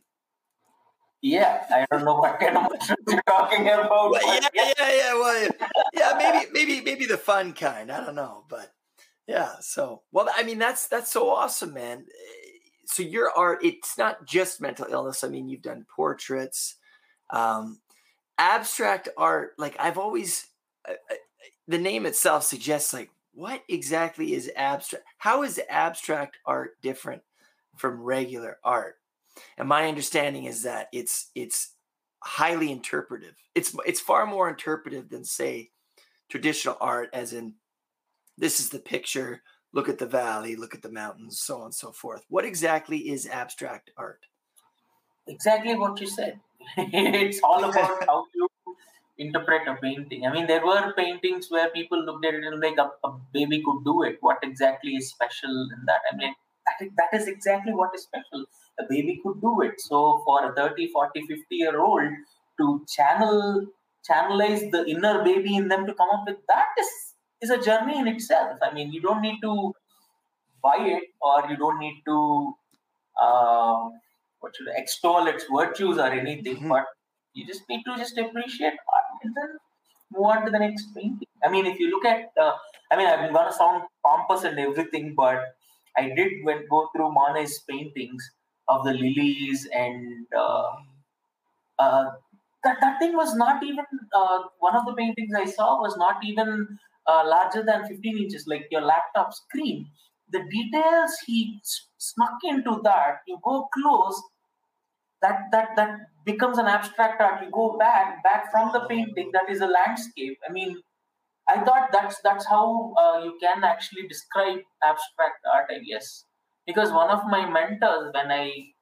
[1.22, 4.10] yeah, I don't know what kind of mushrooms you're talking about.
[4.10, 5.14] Well, yeah, yeah, yeah, yeah.
[5.14, 5.50] Well,
[5.94, 7.92] yeah, maybe, maybe, maybe the fun kind.
[7.92, 8.74] I don't know, but
[9.28, 9.54] yeah.
[9.62, 12.06] So, well, I mean, that's that's so awesome, man.
[12.92, 15.24] So your art, it's not just mental illness.
[15.24, 16.76] I mean, you've done portraits.
[17.30, 17.80] Um,
[18.38, 20.48] abstract art, like I've always,
[20.88, 21.16] uh, uh,
[21.70, 25.06] the name itself suggests like, what exactly is abstract?
[25.18, 27.22] How is abstract art different
[27.78, 28.96] from regular art?
[29.58, 31.76] And my understanding is that it's it's
[32.20, 33.36] highly interpretive.
[33.56, 35.72] It's it's far more interpretive than say
[36.30, 37.54] traditional art, as in
[38.38, 39.44] this is the picture.
[39.74, 40.56] Look at the valley.
[40.56, 41.40] Look at the mountains.
[41.40, 42.26] So on and so forth.
[42.30, 44.26] What exactly is abstract art?
[45.28, 46.40] Exactly what you said
[46.78, 48.48] it's all about how you
[49.18, 50.26] interpret a painting.
[50.26, 53.62] I mean, there were paintings where people looked at it and like a, a baby
[53.64, 54.18] could do it.
[54.22, 56.02] What exactly is special in that?
[56.12, 56.34] I mean,
[56.66, 58.46] that that is exactly what is special.
[58.80, 59.80] A baby could do it.
[59.80, 62.10] So for a 30, 40, 50 year old
[62.60, 63.68] to channel
[64.10, 67.11] channelize the inner baby in them to come up with that is
[67.42, 68.60] is a journey in itself.
[68.62, 69.74] I mean, you don't need to
[70.64, 72.54] buy it or you don't need to
[73.22, 73.92] um,
[74.40, 76.70] what should I, extol its virtues or anything, mm-hmm.
[76.70, 76.86] but
[77.34, 79.58] you just need to just appreciate art and then
[80.12, 81.28] move on to the next painting.
[81.44, 82.54] I mean, if you look at, uh,
[82.92, 85.56] I mean, I'm gonna sound pompous and everything, but
[85.98, 88.32] I did when go through Monet's paintings
[88.68, 90.72] of the lilies and uh,
[91.80, 92.12] uh,
[92.64, 96.24] that that thing was not even uh, one of the paintings I saw was not
[96.24, 96.80] even
[97.12, 99.88] uh, larger than 15 inches, like your laptop screen.
[100.32, 101.60] The details he
[101.98, 104.22] snuck into that, you go close,
[105.22, 107.44] that that that becomes an abstract art.
[107.44, 109.32] You go back back from the painting.
[109.34, 110.38] That is a landscape.
[110.48, 110.78] I mean,
[111.48, 115.68] I thought that's that's how uh, you can actually describe abstract art.
[115.70, 116.26] I guess
[116.66, 118.74] because one of my mentors, when I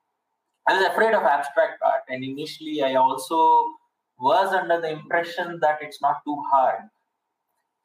[0.67, 3.39] I was afraid of abstract art, and initially I also
[4.19, 6.89] was under the impression that it's not too hard.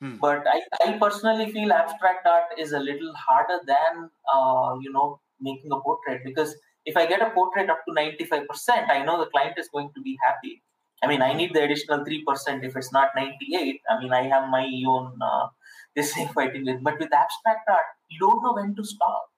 [0.04, 0.16] Hmm.
[0.20, 5.20] But I, I personally feel abstract art is a little harder than uh, you know
[5.40, 9.30] making a portrait because if I get a portrait up to 95%, I know the
[9.30, 10.62] client is going to be happy.
[11.02, 13.80] I mean, I need the additional 3% if it's not 98.
[13.88, 15.46] I mean, I have my own uh,
[15.96, 16.84] this thing fighting with.
[16.84, 19.30] But with abstract art, you don't know when to stop.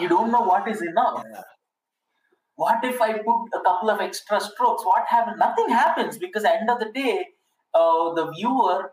[0.00, 1.22] You don't know what is enough.
[1.32, 1.42] Yeah.
[2.56, 4.82] What if I put a couple of extra strokes?
[4.82, 5.36] What happens?
[5.38, 7.26] Nothing happens because at the end of the day,
[7.74, 8.92] uh, the viewer,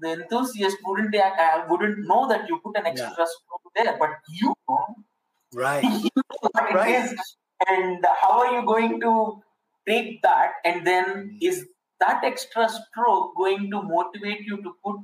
[0.00, 3.26] the enthusiast wouldn't uh, wouldn't know that you put an extra yeah.
[3.26, 4.94] stroke there, but you know
[5.52, 5.84] Right.
[6.54, 7.16] right.
[7.68, 9.42] And how are you going to
[9.86, 10.52] take that?
[10.64, 11.66] And then is
[11.98, 14.96] that extra stroke going to motivate you to put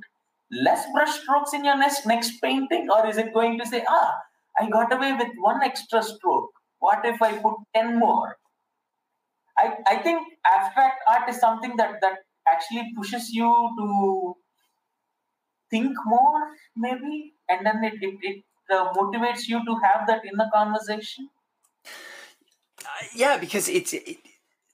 [0.51, 2.87] less brush strokes in your next next painting?
[2.89, 4.13] Or is it going to say, ah,
[4.59, 6.51] I got away with one extra stroke.
[6.79, 8.37] What if I put 10 more?
[9.57, 13.45] I, I think abstract art is something that, that actually pushes you
[13.77, 14.35] to
[15.69, 16.41] think more,
[16.75, 21.29] maybe, and then it, it, it uh, motivates you to have that inner conversation?
[21.85, 24.17] Uh, yeah, because it's it,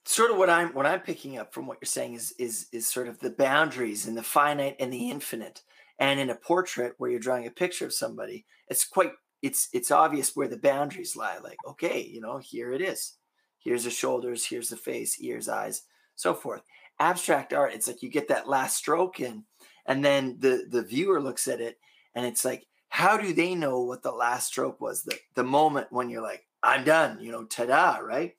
[0.04, 2.86] sort of what I'm what I'm picking up from what you're saying is is is
[2.86, 5.62] sort of the boundaries and the finite and the infinite.
[5.98, 9.90] And in a portrait where you're drawing a picture of somebody, it's quite it's it's
[9.90, 11.38] obvious where the boundaries lie.
[11.42, 13.16] Like, okay, you know, here it is.
[13.58, 15.82] Here's the shoulders, here's the face, ears, eyes,
[16.16, 16.62] so forth.
[17.00, 19.44] Abstract art, it's like you get that last stroke in,
[19.86, 21.78] and then the the viewer looks at it,
[22.14, 25.02] and it's like, how do they know what the last stroke was?
[25.02, 28.34] The the moment when you're like, I'm done, you know, ta-da, right?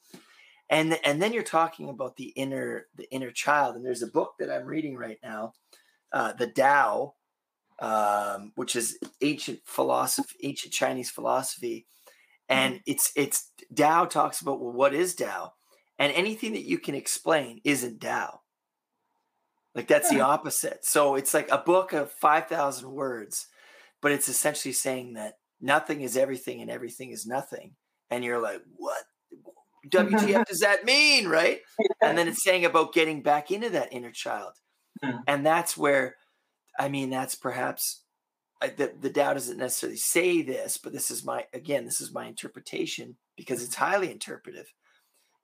[0.70, 4.34] And and then you're talking about the inner the inner child, and there's a book
[4.40, 5.54] that I'm reading right now,
[6.12, 7.14] uh, the Tao,
[7.80, 11.86] um, which is ancient philosophy, ancient Chinese philosophy,
[12.50, 12.92] and mm-hmm.
[12.92, 15.54] it's it's Tao talks about well, what is Tao,
[16.00, 18.42] and anything that you can explain isn't Tao.
[19.76, 20.86] Like that's the opposite.
[20.86, 23.48] So it's like a book of five thousand words,
[24.02, 27.76] but it's essentially saying that nothing is everything and everything is nothing,
[28.10, 29.04] and you're like, what?
[29.90, 31.60] WTF does that mean, right?
[32.02, 34.54] And then it's saying about getting back into that inner child,
[35.04, 35.18] mm-hmm.
[35.28, 36.16] and that's where
[36.78, 38.04] I mean, that's perhaps
[38.62, 42.26] the, the Tao doesn't necessarily say this, but this is my, again, this is my
[42.26, 44.74] interpretation because it's highly interpretive,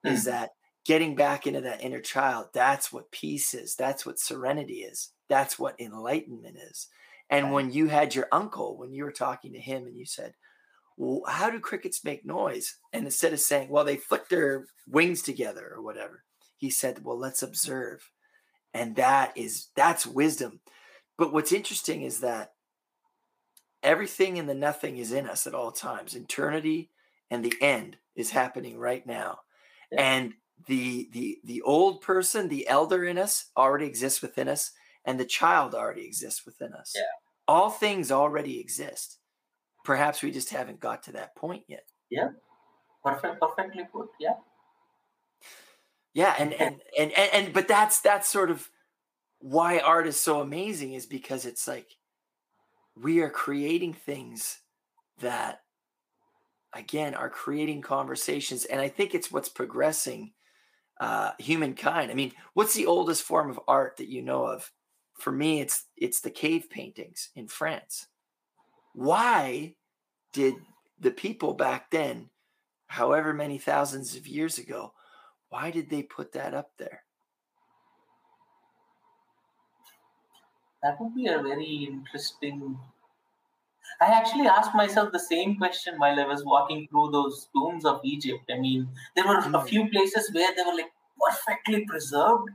[0.05, 0.11] mm.
[0.11, 0.51] is that
[0.85, 3.75] getting back into that inner child, that's what peace is.
[3.75, 5.11] That's what serenity is.
[5.29, 6.87] That's what enlightenment is.
[7.29, 10.33] And when you had your uncle, when you were talking to him and you said,
[10.97, 12.75] well, how do crickets make noise?
[12.91, 16.23] And instead of saying, well, they flick their wings together or whatever,
[16.57, 18.11] he said, well, let's observe.
[18.73, 20.59] And that is, that's wisdom.
[21.17, 22.53] But what's interesting is that
[23.81, 26.15] everything and the nothing is in us at all times.
[26.15, 26.89] Eternity
[27.29, 29.39] and the end is happening right now.
[29.91, 30.01] Yeah.
[30.01, 30.33] And
[30.67, 34.71] the the the old person, the elder in us already exists within us,
[35.05, 36.93] and the child already exists within us.
[36.95, 37.03] Yeah.
[37.47, 39.17] All things already exist.
[39.83, 41.85] Perhaps we just haven't got to that point yet.
[42.09, 42.29] Yeah.
[43.03, 44.09] Perfect perfectly put.
[44.19, 44.35] Yeah.
[46.13, 48.69] Yeah, and and and and, and but that's that's sort of
[49.39, 51.97] why art is so amazing is because it's like
[52.95, 54.59] we are creating things
[55.19, 55.61] that
[56.73, 60.31] again are creating conversations and i think it's what's progressing
[61.01, 62.11] uh, humankind.
[62.11, 64.71] I mean what's the oldest form of art that you know of?
[65.15, 68.07] For me it's it's the cave paintings in france.
[68.93, 69.75] Why
[70.31, 70.55] did
[70.99, 72.29] the people back then
[72.87, 74.93] however many thousands of years ago
[75.51, 77.03] why did they put that up there?
[80.81, 82.79] That would be a very interesting.
[84.01, 88.01] I actually asked myself the same question while I was walking through those tombs of
[88.03, 88.43] Egypt.
[88.49, 89.65] I mean, there were a hmm.
[89.67, 90.91] few places where they were like
[91.21, 92.49] perfectly preserved.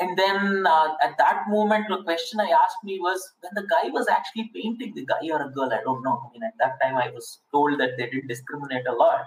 [0.00, 3.90] And then uh, at that moment, the question I asked me was when the guy
[3.90, 6.22] was actually painting, the guy or a girl, I don't know.
[6.24, 9.20] I mean, at that time, I was told that they didn't discriminate a lot.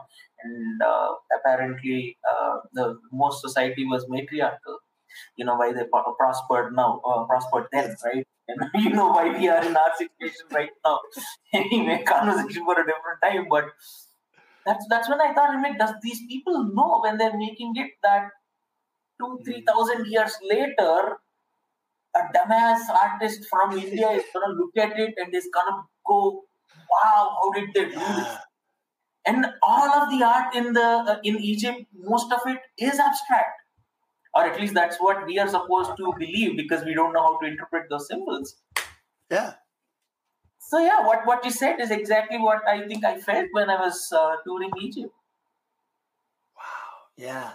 [0.44, 4.80] And uh, apparently, uh, the most society was matriarchal
[5.36, 5.84] you know why they
[6.18, 10.46] prospered now uh, prospered then right and you know why we are in our situation
[10.52, 11.00] right now.
[11.54, 13.66] Anyway conversation for a different time but
[14.66, 17.92] that's that's when i thought I mean, does these people know when they're making it
[18.04, 18.30] that
[19.20, 21.18] two three thousand years later
[22.16, 26.44] a dumbass artist from india is gonna look at it and is gonna go
[26.94, 28.38] wow how did they do this?
[29.30, 31.82] And all of the art in the uh, in egypt
[32.12, 33.61] most of it is abstract
[34.34, 37.40] or at least that's what we are supposed to believe because we don't know how
[37.40, 38.56] to interpret those symbols.
[39.30, 39.54] Yeah.
[40.60, 43.78] So yeah what what you said is exactly what i think i felt when i
[43.80, 45.14] was uh, touring egypt.
[46.56, 46.94] Wow.
[47.18, 47.54] Yeah.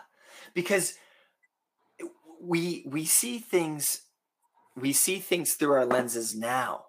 [0.53, 0.95] Because
[2.43, 4.03] we we see things
[4.77, 6.87] we see things through our lenses now.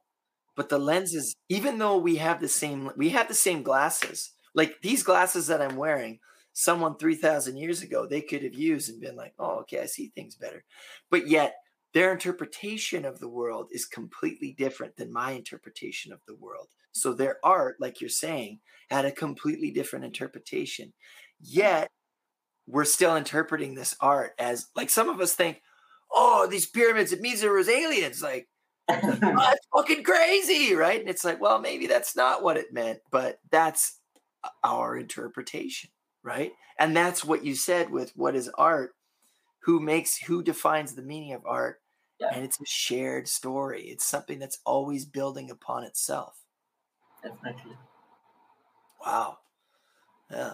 [0.55, 4.81] But the lenses even though we have the same we have the same glasses like
[4.81, 6.19] these glasses that i'm wearing
[6.59, 10.11] someone 3000 years ago they could have used and been like oh okay i see
[10.15, 10.63] things better.
[11.11, 11.53] But yet
[11.93, 16.69] their interpretation of the world is completely different than my interpretation of the world.
[16.93, 20.93] So their art like you're saying had a completely different interpretation.
[21.39, 21.91] Yet
[22.65, 25.61] we're still interpreting this art as like some of us think
[26.11, 28.23] oh these pyramids it means there was aliens.
[28.23, 28.47] Like
[28.89, 30.99] oh, that's fucking crazy right?
[30.99, 33.99] And it's like well maybe that's not what it meant but that's
[34.63, 35.91] our interpretation
[36.27, 36.51] right?
[36.77, 38.91] And that's what you said with what is art,
[39.63, 41.79] who makes who defines the meaning of art.
[42.19, 42.29] Yeah.
[42.33, 43.83] And it's a shared story.
[43.83, 46.37] It's something that's always building upon itself.
[47.23, 47.77] Definitely.
[49.05, 49.37] Wow.
[50.29, 50.53] Yeah.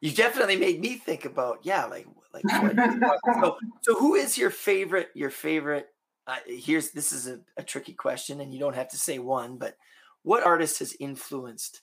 [0.00, 4.50] You definitely made me think about, yeah, like like what, so, so who is your
[4.50, 5.88] favorite your favorite
[6.26, 9.56] uh, here's this is a, a tricky question and you don't have to say one,
[9.56, 9.76] but
[10.22, 11.82] what artist has influenced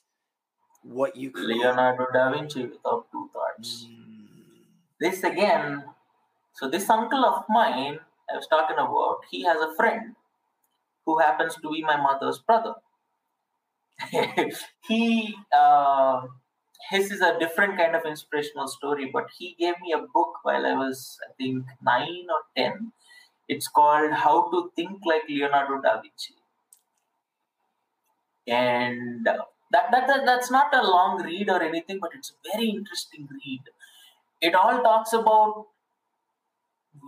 [0.82, 1.58] what you create.
[1.58, 3.86] Leonardo da Vinci without two thoughts.
[3.88, 4.26] Mm.
[5.00, 5.84] This again,
[6.54, 7.98] so this uncle of mine
[8.30, 10.14] I was talking about, he has a friend
[11.04, 12.74] who happens to be my mother's brother.
[14.88, 16.22] he uh,
[16.90, 20.66] his is a different kind of inspirational story, but he gave me a book while
[20.66, 22.92] I was, I think, nine or ten.
[23.48, 26.34] It's called How to Think Like Leonardo da Vinci.
[28.46, 29.28] And
[29.72, 33.28] that, that, that that's not a long read or anything, but it's a very interesting
[33.30, 33.62] read.
[34.40, 35.66] It all talks about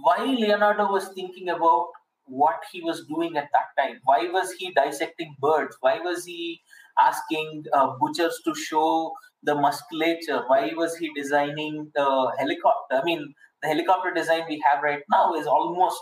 [0.03, 1.89] why Leonardo was thinking about
[2.27, 4.01] what he was doing at that time.
[4.05, 5.77] Why was he dissecting birds?
[5.81, 6.62] Why was he
[6.99, 9.12] asking uh, butchers to show
[9.43, 10.43] the musculature?
[10.47, 12.97] Why was he designing the helicopter?
[12.97, 16.01] I mean, the helicopter design we have right now is almost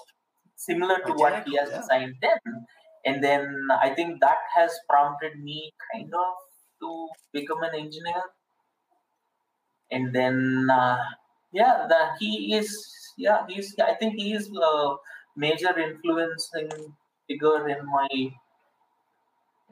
[0.54, 1.80] similar to what he has yeah.
[1.80, 2.66] designed then.
[3.04, 6.34] And then I think that has prompted me kind of
[6.82, 8.22] to become an engineer.
[9.90, 10.98] And then, uh,
[11.52, 12.70] yeah, the, he is,
[13.16, 14.94] yeah, he's, I think he is a
[15.36, 16.70] major influencing
[17.28, 18.08] figure in my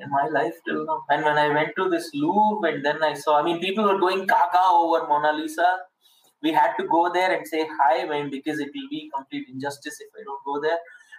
[0.00, 1.02] in my life till now.
[1.11, 3.98] And when I went to this Louvre and then I saw, I mean, people were
[3.98, 5.78] going gaga over Mona Lisa.
[6.42, 9.98] We had to go there and say hi, man, because it will be complete injustice
[10.00, 10.78] if I don't go there.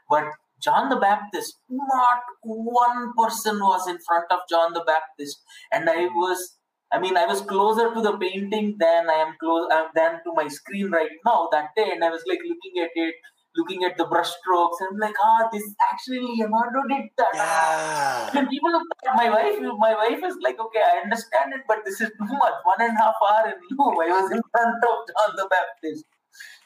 [0.09, 0.23] But
[0.61, 5.41] John the Baptist, not one person was in front of John the Baptist.
[5.71, 6.57] And I was,
[6.91, 10.33] I mean, I was closer to the painting than I am close uh, than to
[10.35, 11.89] my screen right now that day.
[11.91, 13.15] And I was like looking at it
[13.55, 17.31] looking at the brushstrokes and I'm like, ah, this actually Leonardo did that.
[17.33, 18.29] Yeah.
[18.39, 18.71] And people,
[19.15, 22.53] my wife, my wife is like, okay, I understand it, but this is too much.
[22.63, 26.05] One and a half hour in Louvre, I was in front of John the Baptist,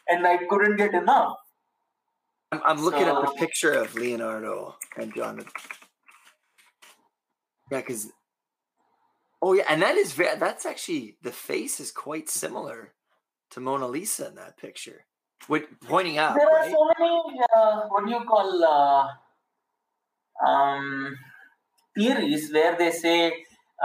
[0.08, 1.38] and I couldn't get enough.
[2.56, 5.46] I'm, I'm looking so, at the picture of Leonardo and John.
[7.72, 8.12] Yeah, because
[9.42, 10.38] oh yeah, and that is very.
[10.38, 12.94] That's actually the face is quite similar
[13.52, 15.06] to Mona Lisa in that picture.
[15.50, 16.36] With pointing out.
[16.36, 16.68] There right?
[16.68, 21.18] are so many, uh, what do you call, uh, um,
[21.96, 23.32] theories where they say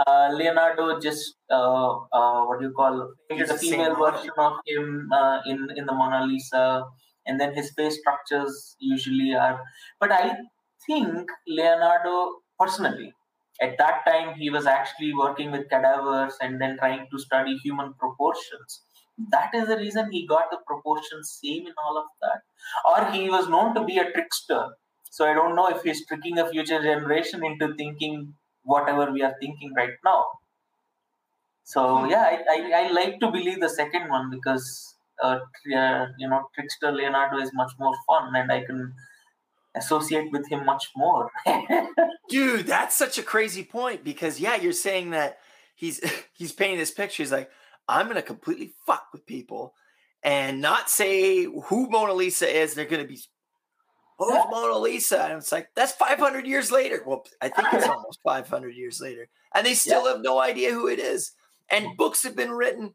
[0.07, 5.09] uh, Leonardo just, uh, uh, what do you call, painted a female version of him
[5.13, 6.83] uh, in, in the Mona Lisa,
[7.25, 9.61] and then his face structures usually are.
[9.99, 10.37] But I
[10.85, 13.13] think Leonardo, personally,
[13.61, 17.93] at that time, he was actually working with cadavers and then trying to study human
[17.93, 18.81] proportions
[19.29, 22.41] that is the reason he got the proportions same in all of that
[22.89, 24.63] or he was known to be a trickster
[25.09, 29.35] so i don't know if he's tricking a future generation into thinking whatever we are
[29.39, 30.25] thinking right now
[31.63, 32.09] so hmm.
[32.09, 35.39] yeah i, I, I like to believe the second one because uh,
[36.17, 38.93] you know trickster leonardo is much more fun and i can
[39.75, 41.29] associate with him much more
[42.29, 45.37] dude that's such a crazy point because yeah you're saying that
[45.75, 46.01] he's
[46.33, 47.49] he's painting this picture he's like
[47.87, 49.73] I'm going to completely fuck with people
[50.23, 52.73] and not say who Mona Lisa is.
[52.73, 53.19] They're going to be,
[54.17, 54.45] who's yeah.
[54.49, 55.23] Mona Lisa?
[55.23, 57.03] And it's like, that's 500 years later.
[57.05, 59.27] Well, I think it's almost 500 years later.
[59.53, 60.13] And they still yeah.
[60.13, 61.33] have no idea who it is.
[61.69, 62.93] And books have been written.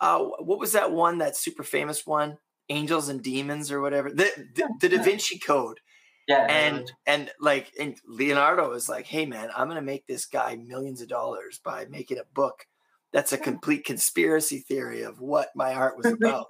[0.00, 2.38] Uh, what was that one, that super famous one?
[2.68, 4.10] Angels and Demons or whatever.
[4.10, 5.80] The, the, the Da Vinci Code.
[6.28, 10.56] Yeah, and and like and Leonardo is like, hey man, I'm gonna make this guy
[10.56, 12.66] millions of dollars by making a book
[13.12, 16.46] that's a complete conspiracy theory of what my art was about.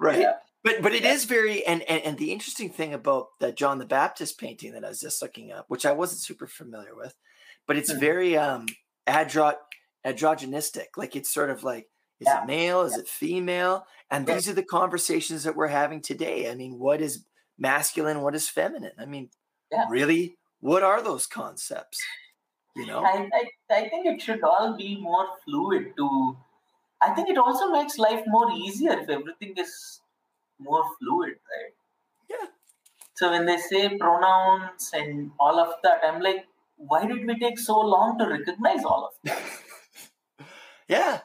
[0.00, 0.20] right.
[0.20, 0.32] Yeah.
[0.64, 3.86] But but it is very and, and and the interesting thing about that John the
[3.86, 7.14] Baptist painting that I was just looking up, which I wasn't super familiar with,
[7.66, 8.00] but it's mm-hmm.
[8.00, 8.66] very um
[9.06, 9.58] andro-
[10.04, 10.96] androgynistic.
[10.96, 11.88] Like it's sort of like
[12.20, 12.42] is yeah.
[12.42, 12.82] it male?
[12.82, 13.00] Is yeah.
[13.00, 13.86] it female?
[14.10, 16.50] And these are the conversations that we're having today.
[16.50, 17.24] I mean, what is
[17.58, 18.20] masculine?
[18.20, 18.92] What is feminine?
[18.98, 19.30] I mean,
[19.88, 22.00] really, what are those concepts?
[22.76, 26.36] you know I, I, I think it should all be more fluid to
[27.02, 30.00] i think it also makes life more easier if everything is
[30.58, 31.74] more fluid right
[32.30, 32.48] yeah
[33.14, 36.46] so when they say pronouns and all of that i'm like
[36.76, 40.46] why did we take so long to recognize all of that
[40.88, 41.20] yeah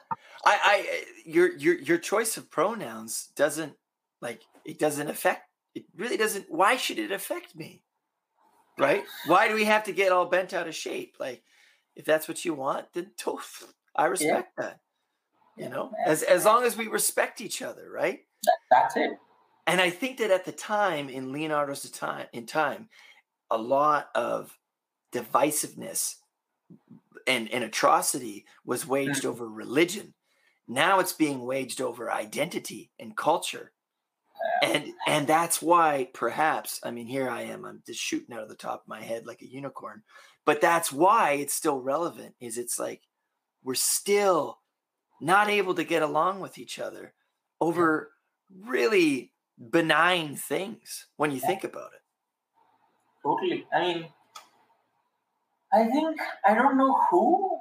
[0.46, 3.74] I, I your your your choice of pronouns doesn't
[4.22, 7.84] like it doesn't affect it really doesn't why should it affect me
[8.80, 9.04] right?
[9.28, 11.18] Why do we have to get all bent out of shape?
[11.20, 11.44] Like,
[11.96, 13.12] if that's what you want, then
[13.96, 14.66] I respect yeah.
[14.66, 14.80] that.
[15.58, 18.22] You yeah, know, as as long as we respect each other, right?
[18.72, 19.12] That's it.
[19.68, 22.88] And I think that at the time in Leonardo's time in time,
[23.52, 24.58] a lot of
[25.12, 26.16] divisiveness
[27.28, 29.28] and, and atrocity was waged mm-hmm.
[29.28, 30.14] over religion.
[30.70, 33.74] Now it's being waged over identity and culture.
[34.63, 38.47] And and that's why perhaps i mean here i am i'm just shooting out of
[38.47, 40.01] the top of my head like a unicorn
[40.45, 43.01] but that's why it's still relevant is it's like
[43.63, 44.59] we're still
[45.22, 47.13] not able to get along with each other
[47.59, 48.11] over
[48.65, 49.34] really
[49.72, 52.01] benign things when you think about it.
[53.24, 53.67] Totally.
[53.74, 54.05] I mean
[55.72, 57.59] I think I don't know who,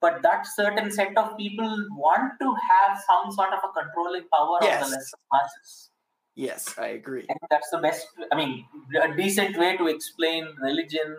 [0.00, 4.58] but that certain set of people want to have some sort of a controlling power
[4.62, 4.82] Yes.
[4.84, 5.90] on the lesser masses.
[6.34, 7.26] Yes, I agree.
[7.28, 8.06] And that's the best.
[8.32, 8.64] I mean,
[9.02, 11.16] a decent way to explain religion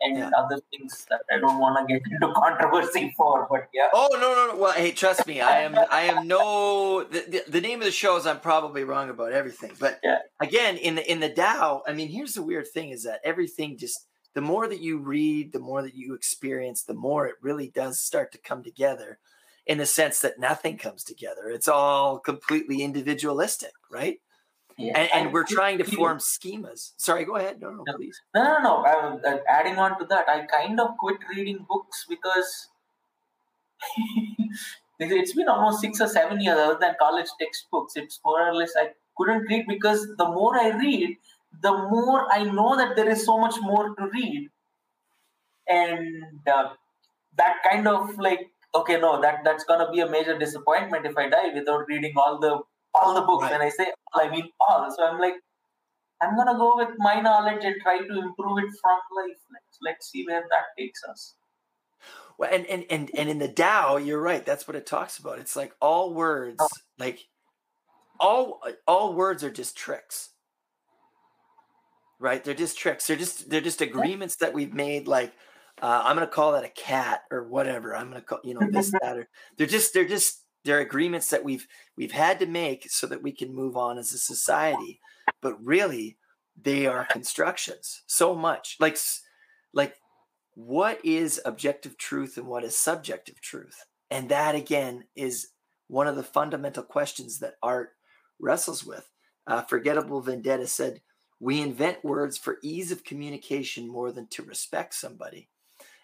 [0.00, 0.30] and Yeah.
[0.36, 3.46] other things that I don't want to get into controversy for.
[3.50, 4.56] But yeah, Oh no no no!
[4.56, 7.04] Well, hey, trust me, I am I am no.
[7.04, 10.18] The, the, the name of the show is I'm probably wrong about everything, but Yeah.
[10.40, 13.76] again, in the in the Tao, I mean, here's the weird thing: is that everything
[13.78, 17.68] just the more that you read, the more that you experience, the more it really
[17.68, 19.18] does start to come together.
[19.66, 24.20] In the sense that nothing comes together, it's all completely individualistic, right?
[24.76, 24.98] yeah.
[24.98, 26.92] And, and we're trying to form schemas.
[26.98, 27.60] Sorry, go ahead.
[27.60, 27.96] No, no, No.
[27.96, 28.20] please.
[28.34, 28.84] No, no, no.
[28.84, 28.92] I,
[29.26, 32.68] uh, adding on to that, I kind of quit reading books because
[34.98, 37.96] it's been almost six or seven years other than college textbooks.
[37.96, 41.16] It's more or less I couldn't read because the more I read,
[41.62, 44.50] the more I know that there is so much more to read,
[45.68, 46.70] and uh,
[47.36, 48.40] that kind of like
[48.74, 52.38] okay, no, that that's gonna be a major disappointment if I die without reading all
[52.38, 52.60] the
[52.94, 53.42] all the books.
[53.44, 53.52] Right.
[53.52, 54.90] When I say all, I mean all.
[54.96, 55.34] So I'm like.
[56.22, 59.38] I'm gonna go with my knowledge and try to improve it from life.
[59.52, 61.34] Let's let's see where that takes us.
[62.38, 64.44] Well, and, and and and in the Tao, you're right.
[64.44, 65.38] That's what it talks about.
[65.38, 66.68] It's like all words, Oh.
[66.98, 67.28] like
[68.20, 70.30] all all words are just tricks,
[72.18, 72.42] right?
[72.42, 73.06] They're just tricks.
[73.06, 75.06] They're just they're just agreements that we've made.
[75.08, 75.32] Like
[75.82, 77.94] uh, I'm going to call that a cat or whatever.
[77.96, 81.28] I'm going to call you know this that or they're just they're just they're agreements
[81.30, 85.00] that we've we've had to make so that we can move on as a society.
[85.40, 86.16] But really,
[86.60, 88.02] they are constructions.
[88.06, 88.98] So much like
[89.72, 89.96] like
[90.54, 95.48] what is objective truth and what is subjective truth and that again is
[95.88, 97.90] one of the fundamental questions that art
[98.38, 99.10] wrestles with
[99.46, 101.00] uh, forgettable vendetta said
[101.44, 105.48] we invent words for ease of communication more than to respect somebody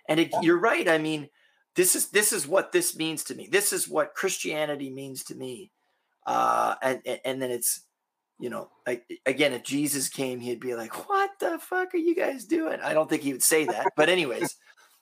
[0.08, 1.28] and it, you're right i mean
[1.76, 5.34] this is this is what this means to me this is what christianity means to
[5.34, 5.70] me
[6.26, 7.86] uh and and, and then it's
[8.40, 12.14] you know, like again, if Jesus came, he'd be like, "What the fuck are you
[12.14, 14.56] guys doing?" I don't think he would say that, but anyways,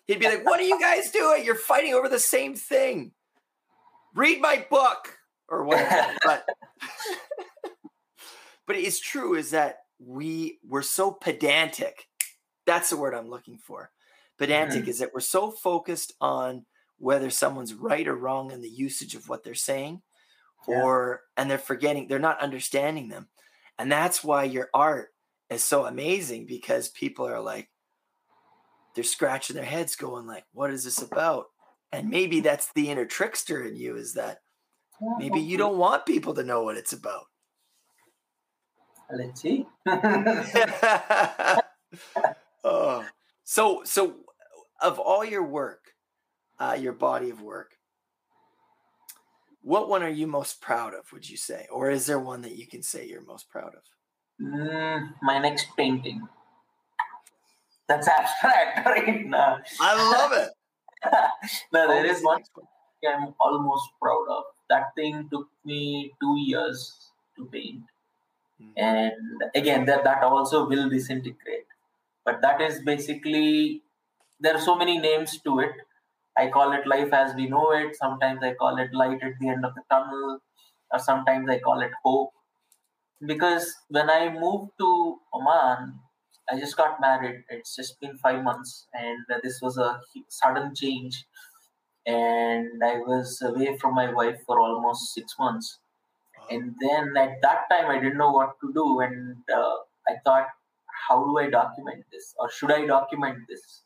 [0.09, 1.45] he'd be like, "What are you guys doing?
[1.45, 3.12] You're fighting over the same thing.
[4.12, 5.16] Read my book
[5.49, 6.49] or whatever." but
[8.66, 12.07] but it's true is that we we're so pedantic.
[12.67, 13.91] That's the word I'm looking for.
[14.39, 14.91] Pedantic mm-hmm.
[14.91, 16.65] is that we're so focused on
[16.99, 20.03] whether someone's right or wrong in the usage of what they're saying
[20.69, 20.83] Yeah.
[20.83, 23.29] or and they're forgetting they're not understanding them
[23.79, 25.11] and that's why your art
[25.49, 27.71] is so amazing because people are like
[28.95, 31.47] they're scratching their heads going like what is this about
[31.93, 34.39] and maybe that's the inner trickster in you is that
[35.19, 37.27] maybe you don't want people to know what it's about
[39.11, 39.67] Let's see.
[42.65, 43.05] oh.
[43.45, 44.17] so so
[44.81, 45.95] of all your work
[46.59, 47.73] uh, your body of work
[49.63, 52.57] what one are you most proud of would you say or is there one that
[52.57, 53.83] you can say you're most proud of
[54.41, 56.23] Mm, my next painting.
[57.89, 59.27] That's abstract, right?
[59.27, 60.51] No, i love it
[61.73, 62.67] no there is one Next one.
[63.09, 64.45] I'm almost proud of.
[64.71, 67.83] That thing took me two years to paint.
[68.61, 68.75] Mhm.
[68.77, 71.67] and again that that also will disintegrate.
[72.25, 73.83] But that is basically
[74.41, 75.73] there are so many names to it.
[76.37, 77.97] I call it life as we know it.
[77.97, 80.41] Sometimes i call it light at the end of the tunnel
[80.93, 82.33] or sometimes i call it hope.
[83.33, 84.91] Because when i moved to
[85.35, 86.01] oman
[86.51, 87.45] i just got married.
[87.51, 91.27] It's just been 5 months and this was a sudden change.
[92.07, 95.79] And i was away from my wife for almost 6 months
[96.51, 99.77] and then at that time i didn't know what to do and uh,
[100.09, 100.49] i thought
[101.09, 102.35] how do i document this?
[102.39, 103.83] Or should i document this?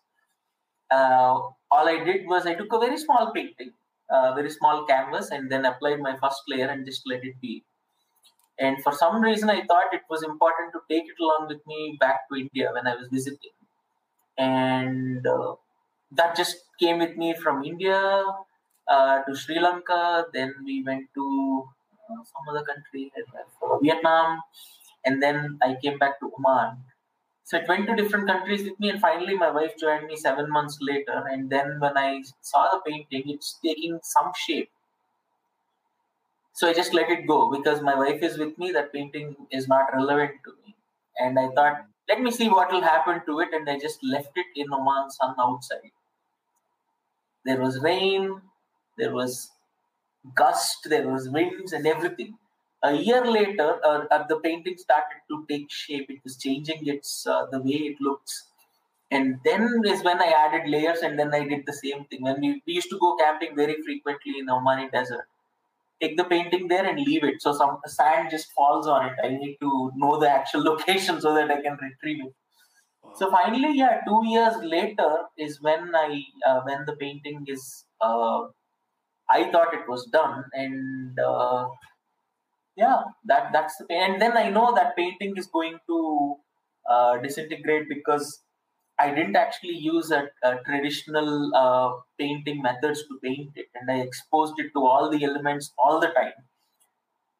[0.91, 1.41] Uh,
[1.71, 3.73] all i did was i took a very small painting
[4.11, 7.65] a very small canvas and then applied my first layer and just let it be.
[8.59, 11.97] And for some reason i thought it was important to take it along with me
[12.01, 13.57] back to india when i was visiting.
[14.39, 15.55] And uh,
[16.13, 17.99] that just came with me from india
[18.89, 20.27] uh, to sri lanka.
[20.33, 21.69] Then we went to
[22.17, 23.13] some other country,
[23.83, 24.43] Vietnam,
[25.05, 26.79] and then I came back to Oman.
[27.45, 30.51] So it went to different countries with me, and finally my wife joined me seven
[30.51, 31.25] months later.
[31.31, 34.71] And then when I saw the painting, it's taking some shape.
[36.55, 38.73] So I just let it go because my wife is with me.
[38.73, 40.77] That painting is not relevant to me,
[41.19, 44.33] and I thought, let me see what will happen to it, and I just left
[44.37, 45.93] it in Oman sun outside.
[47.45, 48.41] There was rain,
[48.97, 49.51] there was
[50.35, 52.39] gust, there was winds and everything.
[52.83, 56.11] A year later, uh, uh, the painting started to take shape.
[56.11, 58.49] It was changing its uh, the way it looks,
[59.11, 62.23] and then is when I added layers, and then I did the same thing.
[62.23, 65.27] When we, we used to go camping very frequently in the Omani desert,
[66.01, 67.41] take the painting there and leave it.
[67.41, 69.14] So some sand just falls on it.
[69.23, 72.35] I need to know the actual location so that I can retrieve it.
[73.14, 77.85] So finally, yeah, two years later is when I uh, when the painting is.
[78.01, 78.49] Uh,
[79.31, 81.68] I thought it was done, and uh,
[82.77, 86.37] yeah, that that's the and then I know that painting is going to
[86.91, 88.43] uh, disintegrate because
[88.99, 94.01] I didn't actually use a, a traditional uh, painting methods to paint it, and I
[94.01, 96.33] exposed it to all the elements all the time.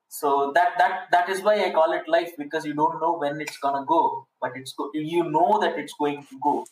[0.09, 3.41] So that that that is why I call it life because you don't know when
[3.41, 6.67] it's gonna go, but it's go- you know that it's going to go.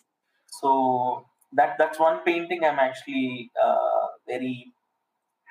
[0.61, 4.73] So that that's one painting I'm actually uh, very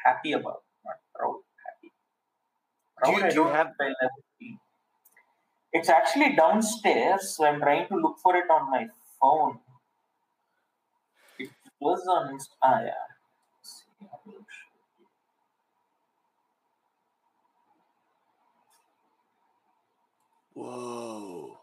[0.05, 1.91] happy about, not proud, happy.
[3.03, 3.73] Do you- Proud, do you don't have-.
[5.73, 8.87] It's actually downstairs, so I'm trying to look for it on my
[9.19, 9.59] phone.
[11.39, 12.93] It was on Inst- ah yeah.
[13.57, 14.67] Let's see, I will show
[14.99, 15.07] you.
[20.53, 21.57] Whoa.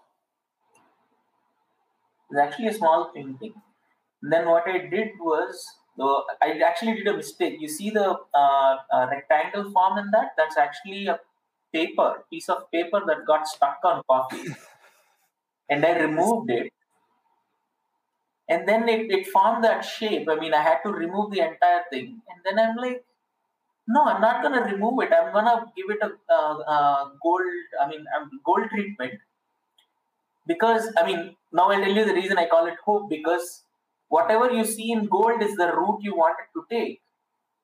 [2.31, 3.55] It's actually a small painting.
[4.23, 5.67] Then what I did was,
[6.01, 7.57] uh, I actually did a mistake.
[7.61, 10.33] You see the uh, uh, rectangle form in that?
[10.37, 11.21] That's actually a
[11.73, 14.55] paper, piece of paper that got stuck on coffee.
[15.71, 16.73] and I removed it.
[18.49, 20.29] And then it, it formed that shape.
[20.31, 22.23] I mean, I had to remove the entire thing.
[22.29, 23.05] And then I'm like,
[23.89, 25.13] no, I'm not going to remove it.
[25.13, 27.43] I'm going to give it a uh, gold,
[27.81, 29.15] I mean, um, gold treatment
[30.47, 33.65] because i mean now i'll tell you the reason i call it hope because
[34.09, 37.03] whatever you see in gold is the route you wanted to take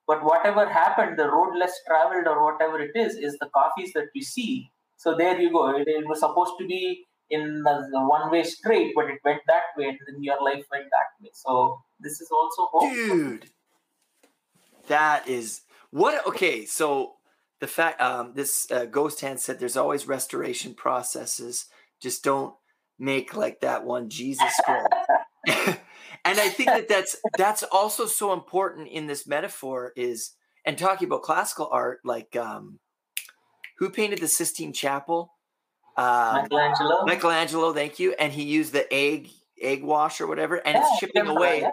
[0.06, 4.08] but whatever happened the road less traveled or whatever it is is the coffees that
[4.14, 8.00] you see so there you go it, it was supposed to be in the, the
[8.00, 11.30] one way straight but it went that way and then your life went that way
[11.32, 13.50] so this is also hope Dude.
[14.88, 17.14] That is what okay, so
[17.60, 21.66] the fact um this uh, ghost hand said there's always restoration processes.
[22.00, 22.54] Just don't
[22.98, 24.86] make like that one Jesus scroll.
[26.24, 30.32] and I think that that's that's also so important in this metaphor is
[30.64, 32.78] and talking about classical art like um
[33.78, 35.34] who painted the Sistine Chapel?
[35.96, 38.14] Um, michelangelo Michelangelo, thank you.
[38.18, 39.28] And he used the egg
[39.60, 41.66] egg wash or whatever, and Yeah, it's chipping away.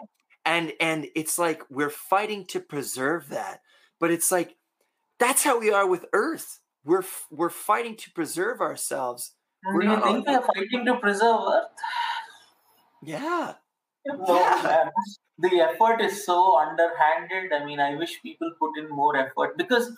[0.46, 3.62] And and it's like we're fighting to preserve that,
[4.00, 4.56] but it's like
[5.20, 6.60] that's how we are with Earth.
[6.84, 9.34] We're we're fighting to preserve ourselves.
[9.64, 11.70] do you think we are fighting to preserve earth
[13.04, 13.54] Yeah,
[14.18, 14.90] No,
[15.38, 17.54] The effort is so underhanded.
[17.54, 19.98] I mean, I wish people put in more effort because,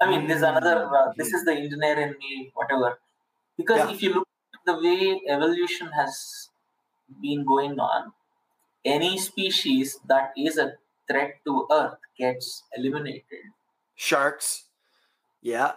[0.00, 0.86] I mean, this is another.
[1.00, 2.98] Uh, this is the engineer in me, whatever.
[3.56, 3.90] Because Yeah.
[3.94, 6.48] if you look at the way evolution has
[7.20, 8.12] been going on,
[8.84, 10.78] any species that is a
[11.08, 13.52] threat to Earth gets eliminated.
[13.96, 14.64] sharks.
[15.42, 15.72] Yeah,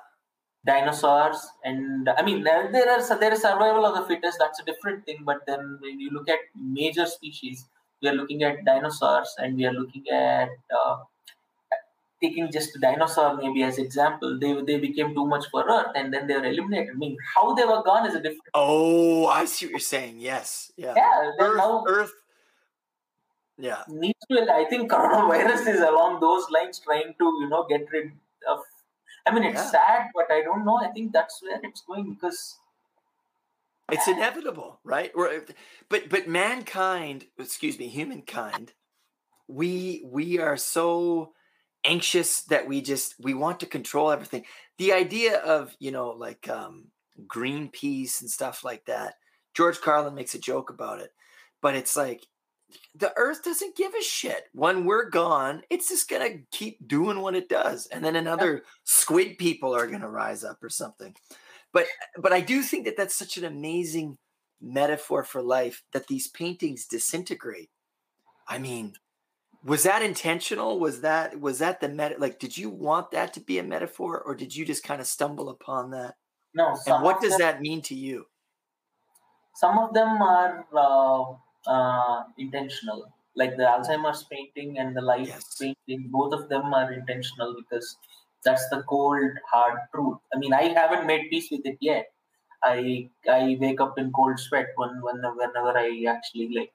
[0.66, 4.38] Dinosaurs, and I mean, there, there are there is survival of the fittest.
[4.40, 5.24] That's a different thing.
[5.26, 7.66] But then when you look at major species,
[8.02, 10.98] we are looking at dinosaurs and we are looking at uh,
[12.22, 16.28] taking just dinosaur maybe as example they they became too much for earth and then
[16.28, 19.66] they were eliminated i mean how they were gone is a different Oh, I see
[19.66, 20.20] what you're saying.
[20.20, 20.94] Yes, yeah.
[20.96, 22.14] yeah Earth, now Earth.
[23.58, 27.86] Yeah, needs to i think coronavirus is along those lines trying to you know get
[27.94, 28.12] rid
[29.28, 29.72] i mean it's Yeah.
[29.72, 32.58] sad but i don't know i think that's where it's going because
[33.92, 35.12] it's inevitable, right?
[35.90, 38.74] But but mankind, excuse me, humankind,
[39.48, 41.34] we we are so
[41.84, 44.46] anxious that we just we want to control everything.
[44.78, 46.86] The idea of you know like um,
[47.28, 49.16] Greenpeace and stuff like that.
[49.54, 51.12] George Carlin makes a joke about it,
[51.62, 52.26] but it's like
[52.96, 54.46] the Earth doesn't give a shit.
[54.54, 59.38] When we're gone, it's just gonna keep doing what it does, and then another squid
[59.38, 61.16] people are gonna rise up or something.
[61.74, 61.86] But
[62.18, 64.18] but I do think that that's such an amazing
[64.62, 67.70] metaphor for life that these paintings disintegrate.
[68.48, 68.94] I mean,
[69.64, 70.80] was that intentional?
[70.80, 72.16] Was that was that the meta?
[72.18, 75.08] Like, did you want that to be a metaphor, or did you just kind of
[75.08, 76.16] stumble upon that?
[76.54, 78.26] no And what does them, that mean to you?
[79.56, 81.34] some of them are uh,
[81.68, 83.14] uh, intentional.
[83.36, 85.46] Like the alzheimer's painting and the life Yes.
[85.60, 87.98] painting both of them are intentional because
[88.44, 90.18] that's the cold hard truth.
[90.34, 92.12] I mean i haven't made peace with it yet.
[92.64, 96.74] I i wake up in cold sweat when, when whenever i actually like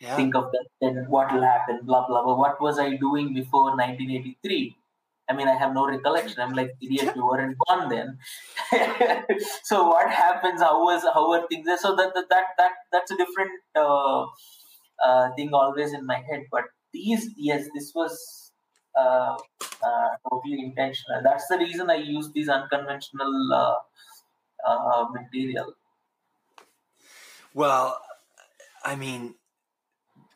[0.00, 2.22] Yeah, think of that then what will happen blah blah.
[2.24, 4.77] Blah what was i doing before 1983
[5.28, 8.18] i mean i have no recollection i'm like idiot you weren't born then
[9.62, 13.10] so what happens how was how were things there so that that that, that that's
[13.10, 14.24] a different uh,
[15.04, 16.46] uh, thing always in my head.
[16.50, 18.52] But these, yes, this was
[18.98, 19.36] uh,
[19.82, 21.20] uh, totally intentional.
[21.22, 23.74] That's the reason I use these unconventional uh,
[24.68, 25.74] uh, material.
[27.54, 28.00] Well,
[28.84, 29.34] I mean,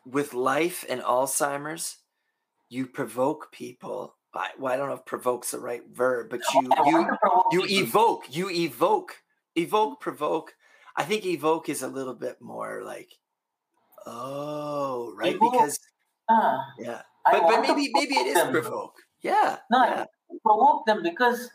[0.05, 1.97] with life and Alzheimer's,
[2.69, 4.15] you provoke people.
[4.35, 7.17] I, well, I don't know if "provoke's" the right verb, but you you
[7.51, 9.17] you evoke, you evoke,
[9.55, 10.55] evoke, provoke.
[10.95, 13.11] I think evoke is a little bit more like,
[14.05, 15.79] oh, right, evoke, because
[16.29, 18.51] uh, yeah, but but maybe maybe it is them.
[18.51, 18.95] provoke.
[19.21, 20.05] Yeah, no, yeah.
[20.43, 21.49] provoke them because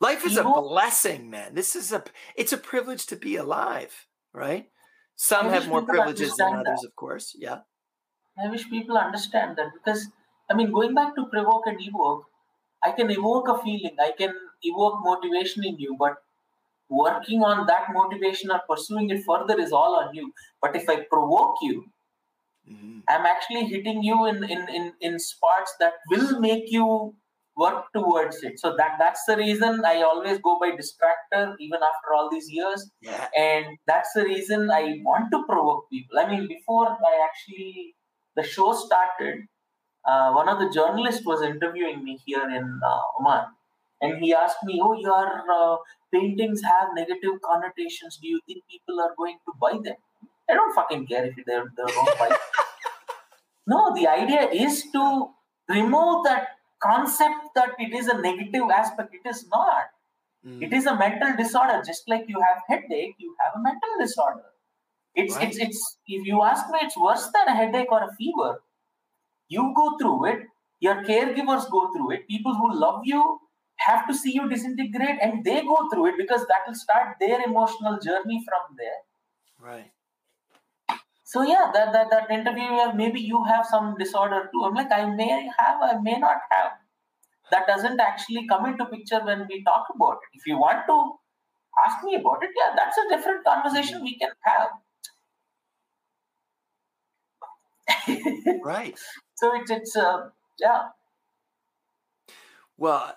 [0.00, 1.54] life is evoke, a blessing, man.
[1.54, 2.04] This is a
[2.36, 4.68] it's a privilege to be alive, right?
[5.16, 6.88] Some have more privileges than others, that.
[6.88, 7.36] of course.
[7.38, 7.58] Yeah.
[8.42, 10.08] I wish people understand that because
[10.52, 12.26] I mean, going back to provoke and evoke,
[12.84, 16.16] I can evoke a feeling, I can evoke motivation in you, but
[16.90, 20.32] working on that motivation or pursuing it further is all on you.
[20.60, 21.86] But if I provoke you,
[22.70, 22.98] mm-hmm.
[23.08, 27.14] I'm actually hitting you in, in, in, in spots that will make you
[27.56, 28.58] work towards it.
[28.58, 32.90] So that that's the reason I always go by distractor even after all these years.
[33.00, 33.28] Yeah.
[33.36, 36.18] And that's the reason I want to provoke people.
[36.18, 37.94] I mean, before I actually
[38.36, 39.46] the show started,
[40.04, 43.44] uh, one of the journalists was interviewing me here in uh, Oman,
[44.00, 45.76] and he asked me, "Oh, your uh,
[46.12, 48.18] paintings have negative connotations.
[48.20, 49.96] Do you think people are going to buy them?"
[50.50, 52.36] I don't fucking care if they're they don't buy.
[53.66, 55.30] no, the idea is to
[55.68, 56.48] remove that
[56.82, 59.14] concept that it is a negative aspect.
[59.14, 59.86] It is not.
[60.44, 60.62] Mm.
[60.62, 61.80] It is a mental disorder.
[61.86, 64.42] Just like you have headache, you have a mental disorder.
[65.14, 65.48] It's right.
[65.48, 65.96] it's it's.
[66.08, 68.60] If you ask me, it's worse than a headache or a fever
[69.54, 70.40] you go through it,
[70.80, 73.22] your caregivers go through it, people who love you
[73.86, 77.40] have to see you disintegrate and they go through it because that will start their
[77.42, 79.00] emotional journey from there.
[79.58, 79.90] Right.
[81.24, 84.64] So yeah, that, that that interview maybe you have some disorder too.
[84.64, 86.72] I'm like, I may have, I may not have.
[87.50, 90.38] That doesn't actually come into picture when we talk about it.
[90.38, 91.12] If you want to
[91.86, 94.04] ask me about it, yeah, that's a different conversation mm-hmm.
[94.04, 94.68] we can have.
[98.64, 98.98] right.
[99.36, 100.28] So it's it's uh,
[100.60, 100.88] yeah.
[102.76, 103.14] Well,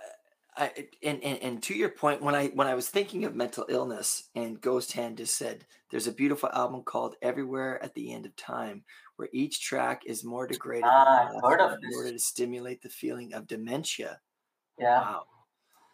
[0.58, 0.72] I,
[1.04, 4.30] and, and and to your point, when I when I was thinking of mental illness,
[4.36, 8.36] and Ghost Hand just said, "There's a beautiful album called Everywhere at the End of
[8.36, 8.84] Time,
[9.18, 14.22] where each track is more degraded ah, in order to stimulate the feeling of dementia."
[14.80, 15.24] Yeah, wow.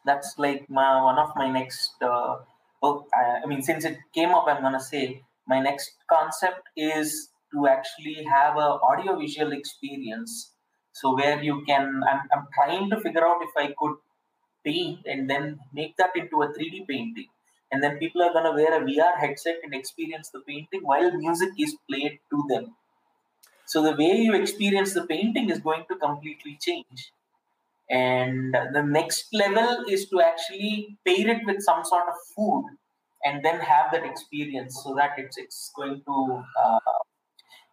[0.06, 2.38] that's like my one of my next uh,
[2.82, 3.08] book.
[3.16, 7.68] I, I mean, since it came up, I'm gonna say my next concept is to
[7.68, 10.54] actually have a audio visual experience.
[10.94, 13.96] So where you can I'm, I'm trying to figure out if i could
[14.66, 17.28] paint and then make that into a 3d painting.
[17.72, 21.12] And then people are going to wear a vr headset and experience the painting while
[21.18, 22.76] music is played to them.
[23.66, 27.14] So the way you experience the painting is going to completely change.
[27.90, 32.66] And the next level is to actually pair it with some sort of food
[33.24, 36.80] and then have that experience so that it's it's going to uh,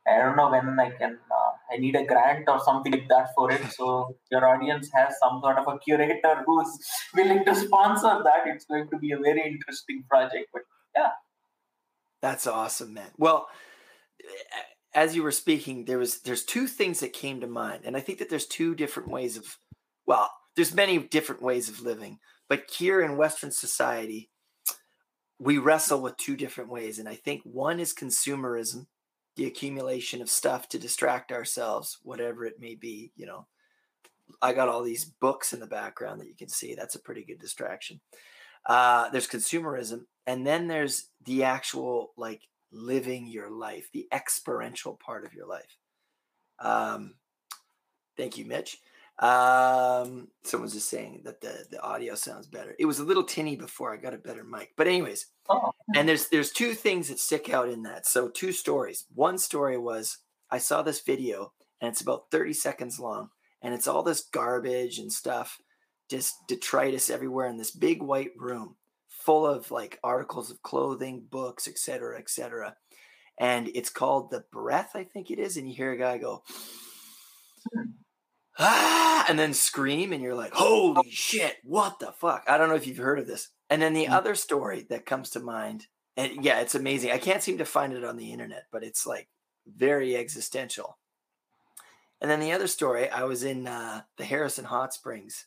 [0.09, 1.19] I don't know when I can.
[1.31, 3.61] Uh, I need a grant or something like that for it.
[3.73, 6.79] So your audience has some sort of a curator who's
[7.15, 8.47] willing to sponsor that.
[8.47, 10.47] It's going to be a very interesting project.
[10.53, 10.63] But
[10.97, 11.11] yeah,
[12.23, 13.11] that's awesome, man.
[13.19, 13.49] Well,
[14.95, 18.01] as you were speaking, there was there's two things that came to mind, and I
[18.01, 19.59] think that there's two different ways of.
[20.07, 24.31] Well, there's many different ways of living, but here in Western society,
[25.39, 28.87] we wrestle with two different ways, and I think one is consumerism
[29.39, 33.13] the accumulation of stuff to distract ourselves, whatever it may be.
[33.15, 33.47] You know,
[34.43, 36.75] I got all these books in the background that you can see.
[36.75, 38.01] That's a pretty good distraction.
[38.67, 45.25] Uh, there's consumerism, and then there's the actual like living your life, the experiential part
[45.25, 45.79] of your life.
[46.59, 47.15] Um,
[48.17, 48.79] thank you, Mitch.
[49.21, 52.77] Um, someone's just saying that the the audio sounds better.
[52.79, 55.27] It was a little tinny before I got a better mic, but anyways.
[55.49, 55.73] Oh.
[55.97, 58.07] And there's there's two things that stick out in that.
[58.07, 59.07] So two stories.
[59.15, 60.19] One story was
[60.51, 64.99] I saw this video and it's about 30 seconds long and it's all this garbage
[64.99, 65.59] and stuff,
[66.09, 68.77] just detritus everywhere in this big white room
[69.09, 72.77] full of like articles of clothing, books, etc., etc.
[73.41, 75.57] And it's called the breath, I think it is.
[75.57, 76.45] And you hear a guy go.
[77.75, 77.91] Hmm
[78.59, 82.45] ah, and then scream, and you're like, holy shit, what the fuck?
[82.49, 83.49] I don't know if you've heard of this.
[83.71, 84.15] And then the mm-hmm.
[84.15, 85.87] other story that comes to mind,
[86.17, 87.11] and yeah, it's amazing.
[87.13, 89.29] I can't seem to find it on the internet, but it's like
[89.67, 90.99] very existential.
[92.21, 95.47] And then the other story, I was in uh, the Harrison Hot Springs,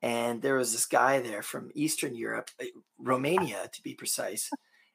[0.00, 2.66] and there was this guy there from Eastern Europe, uh,
[2.98, 4.50] Romania to be precise,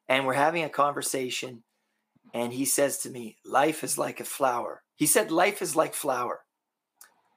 [0.08, 1.64] and we're having a conversation.
[2.34, 4.84] and he says to me, Life is like a flower.
[4.96, 6.46] He said, Life is like flower.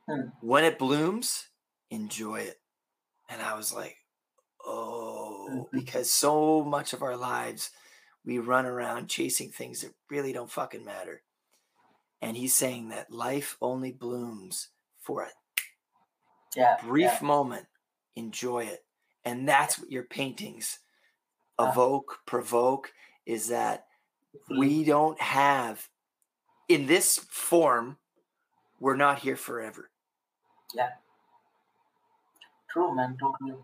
[0.08, 0.28] Hmm.
[0.40, 1.48] When it blooms,
[1.90, 2.60] enjoy it.
[3.28, 3.96] And I was like,
[4.68, 5.70] Oh, Mhm.
[5.70, 7.70] because so much of our lives
[8.24, 11.22] we run around chasing things that really don't fucking matter.
[12.20, 15.32] And he's saying that life only blooms for a
[16.56, 16.76] Yeah.
[16.82, 17.26] brief yeah.
[17.26, 17.68] moment.
[18.16, 18.84] Enjoy it.
[19.24, 20.80] And that's what your paintings
[21.58, 21.70] Ah.
[21.70, 22.92] evoke, provoke,
[23.24, 23.88] is that
[24.50, 25.88] we don't have
[26.68, 27.98] in this form
[28.80, 29.90] we're not here forever
[32.70, 33.16] True, man.
[33.18, 33.54] Totally.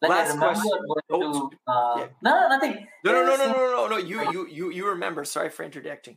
[0.00, 0.78] Like Last I remember question.
[1.08, 1.50] going to.
[1.66, 2.06] Uh, yeah.
[2.22, 2.86] No, no, nothing.
[3.04, 6.16] no no no no no no no you you you you remember sorry for interjecting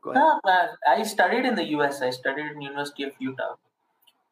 [0.00, 2.02] go ahead No, man, I studied in the US.
[2.02, 3.54] I studied in University of Utah,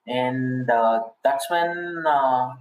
[0.07, 2.55] and uh, that's when uh,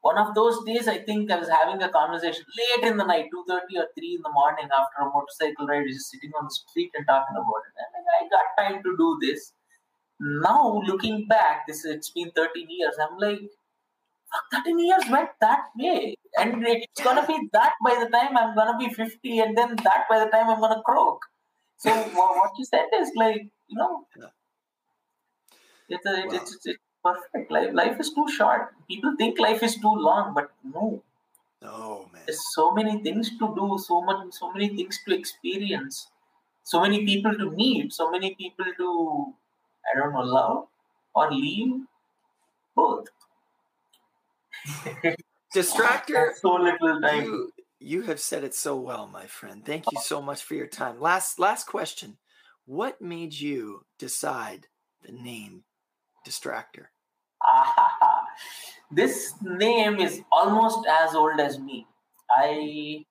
[0.00, 3.26] one of those days I think I was having a conversation late in the night,
[3.30, 6.50] two thirty or three in the morning after a motorcycle ride, just sitting on the
[6.50, 7.74] street and talking about it.
[7.78, 9.52] And I got time to do this.
[10.20, 12.96] Now looking back, this it's been thirteen years.
[13.00, 13.40] I'm like,
[14.32, 18.54] fuck, thirteen years went that way, and it's gonna be that by the time I'm
[18.54, 21.20] gonna be fifty, and then that by the time I'm gonna croak.
[21.78, 24.30] So what you said is like, you know, Yeah.
[25.88, 26.40] it's, a, it's, Wow.
[26.42, 27.50] it's, it's perfect.
[27.50, 28.74] Life, life is too short.
[28.88, 31.02] People think life is too long, but no.
[31.62, 36.08] oh man There's so many things to do, so much, so many things to experience,
[36.64, 39.34] so many people to meet, so many people to,
[39.92, 40.68] I don't know, love
[41.14, 41.82] or leave,
[42.74, 43.06] both.
[45.54, 47.24] distractor so little time.
[47.24, 50.66] you you have said it so well my friend thank you so much for your
[50.66, 52.18] time last last question
[52.66, 54.66] what made you decide
[55.04, 55.64] the name
[56.26, 56.86] distractor
[58.90, 61.86] this name is almost as old as me.
[62.30, 63.04] I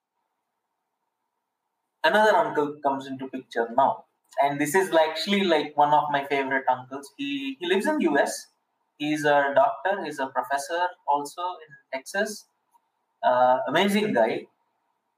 [2.04, 4.06] another uncle comes into picture now,
[4.42, 7.12] and this is actually like one of my favorite uncles.
[7.18, 8.48] He he lives in the US.
[8.98, 10.04] He's a doctor.
[10.04, 12.48] He's a professor also in Texas.
[13.24, 14.48] Uh, amazing guy.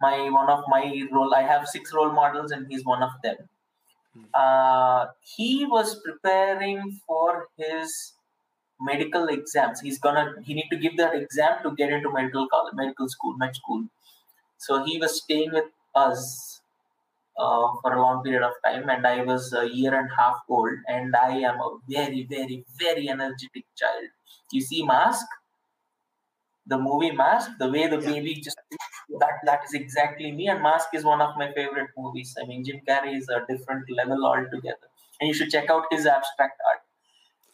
[0.02, 1.34] My one of my role.
[1.36, 3.38] I have six role models, and he's one of them.
[4.34, 8.14] Uh, he was preparing for his
[8.80, 9.82] medical exams.
[9.82, 13.36] He's gonna he need to give that exam to get into medical college, medical school,
[13.38, 13.88] med school.
[14.58, 15.66] So he was staying with
[15.96, 16.62] us
[17.38, 20.38] uh, for a long period of time, and I was a year and a half
[20.50, 24.10] old, and I am a very, very, very energetic child.
[24.52, 25.26] You see, Mask,
[26.66, 28.12] the movie Mask, the way the Yeah.
[28.14, 28.58] baby just
[29.22, 32.36] that that is exactly me, and Mask is one of my favorite movies.
[32.42, 36.06] I mean, Jim Carrey is a different level altogether, and you should check out his
[36.06, 36.82] abstract art.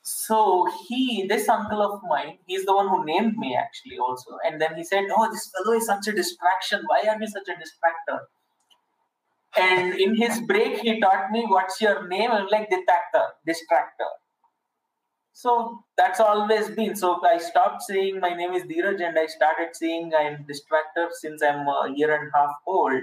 [0.03, 0.39] So
[0.87, 4.39] he, this uncle of mine, he's the one who named me actually also.
[4.45, 6.83] And then he said, "Oh, this fellow is such a distraction.
[6.93, 8.19] Why are you such a distractor?"
[9.57, 14.11] And in his break, he taught me, "What's your name?" I'm like, "Distractor, distractor."
[15.33, 16.95] So that's always been.
[16.95, 21.41] So I stopped saying my name is Dheeraj, and I started saying I'm distractor since
[21.43, 23.01] I'm a year and a half old.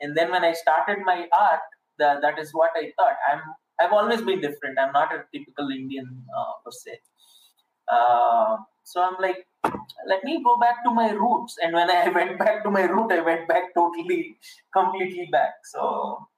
[0.00, 1.60] And then when I started my art,
[1.98, 3.16] that that is what I thought.
[3.30, 3.42] I'm
[3.80, 4.78] I've always been different.
[4.78, 7.00] I'm not a typical Indian uh, per se.
[7.88, 9.46] Uh, so I'm like,
[10.06, 11.56] let me go back to my roots.
[11.62, 14.38] And when I went back to my root, I went back totally,
[14.72, 15.54] completely back.
[15.64, 16.28] So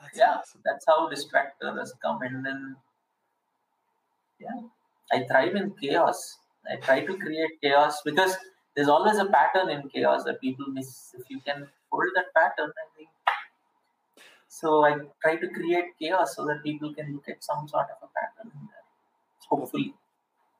[0.00, 0.38] That's Yeah.
[0.38, 0.62] awesome.
[0.64, 2.22] that's how distractor has come.
[2.22, 2.76] And then,
[4.38, 4.60] yeah,
[5.12, 6.38] I thrive in chaos.
[6.70, 8.36] I try to create chaos because
[8.74, 11.14] there's always a pattern in chaos that people miss.
[11.18, 13.08] If you can hold that pattern, I think.
[14.48, 17.96] So I try to create chaos so that people can look at some sort of
[18.02, 18.84] a pattern in there.
[19.48, 19.94] Hopefully.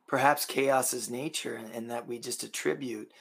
[0.08, 3.12] Perhaps chaos is nature and, and that we just attribute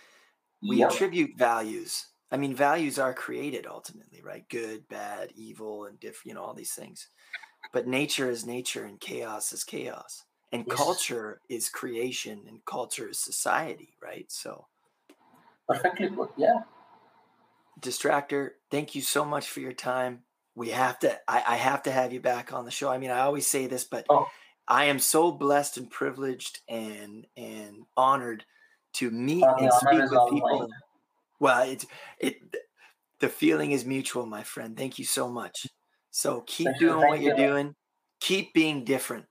[0.67, 0.87] we Yeah.
[0.87, 2.07] attribute values.
[2.31, 4.47] I mean, values are created ultimately, right?
[4.49, 7.09] Good, bad, evil, and different, you know, all these things.
[7.73, 10.25] But nature is nature and chaos is chaos.
[10.51, 10.77] And Yes.
[10.77, 14.31] culture is creation and culture is society, right?
[14.31, 14.67] So,
[15.67, 16.31] Perfectly put.
[16.37, 16.63] Yeah.
[17.79, 20.23] Distractor, thank you so much for your time.
[20.55, 22.89] We have to, I, I have to have you back on the show.
[22.89, 24.27] I mean, I always say this, but Oh.
[24.67, 28.45] I am so blessed and privileged and and honored
[28.93, 30.59] to meet the and speak with people.
[30.59, 30.69] mine.
[31.39, 31.85] Well, it's
[32.19, 32.37] it
[33.19, 34.77] the feeling is mutual, my friend.
[34.77, 35.67] Thank you so much.
[36.11, 37.75] So keep Thank doing Thank what you're doing.
[38.19, 39.25] Keep being different.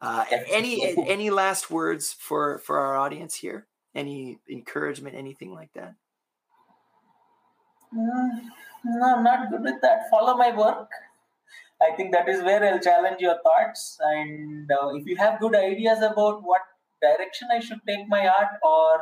[0.00, 3.66] Uh, any any last words for for our audience here?
[3.94, 5.94] Any encouragement, anything like that?
[7.94, 8.40] Mm,
[8.84, 10.10] no, I'm not good with that.
[10.10, 10.90] Follow my work.
[11.86, 13.96] I think that is where I'll challenge your thoughts.
[14.00, 16.62] And uh, if you have good ideas about what
[17.02, 19.00] direction I should take my art or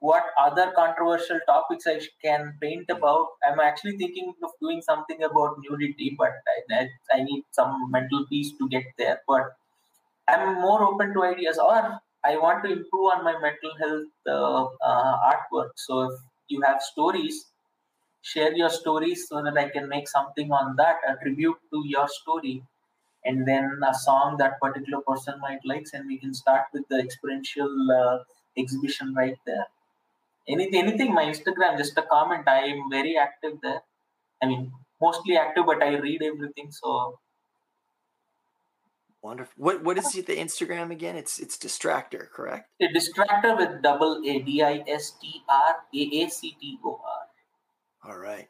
[0.00, 3.28] what other controversial topics I can paint about.
[3.46, 6.32] I'm actually thinking of doing something about nudity, but
[6.70, 9.20] I, I need some mental peace to get there.
[9.28, 9.42] But
[10.28, 14.64] I'm more open to ideas, or I want to improve on my mental health uh,
[14.86, 15.70] uh, artwork.
[15.76, 17.44] So if you have stories,
[18.22, 22.08] share your stories so that I can make something on that, a tribute to your
[22.08, 22.62] story,
[23.24, 26.98] and then a song that particular person might likes, and we can start with the
[26.98, 28.18] experiential uh,
[28.56, 29.66] exhibition right there.
[30.48, 32.48] Anything anything my instagram just a comment.
[32.48, 33.82] I am very active there.
[34.42, 37.18] I mean mostly active but i read everything so.
[39.22, 41.14] Wonderful what what is the instagram again?
[41.14, 42.70] It's it's distractor correct?
[42.80, 46.98] A distractor with double a d i s t r a a c t o
[47.04, 47.19] r
[48.04, 48.48] all right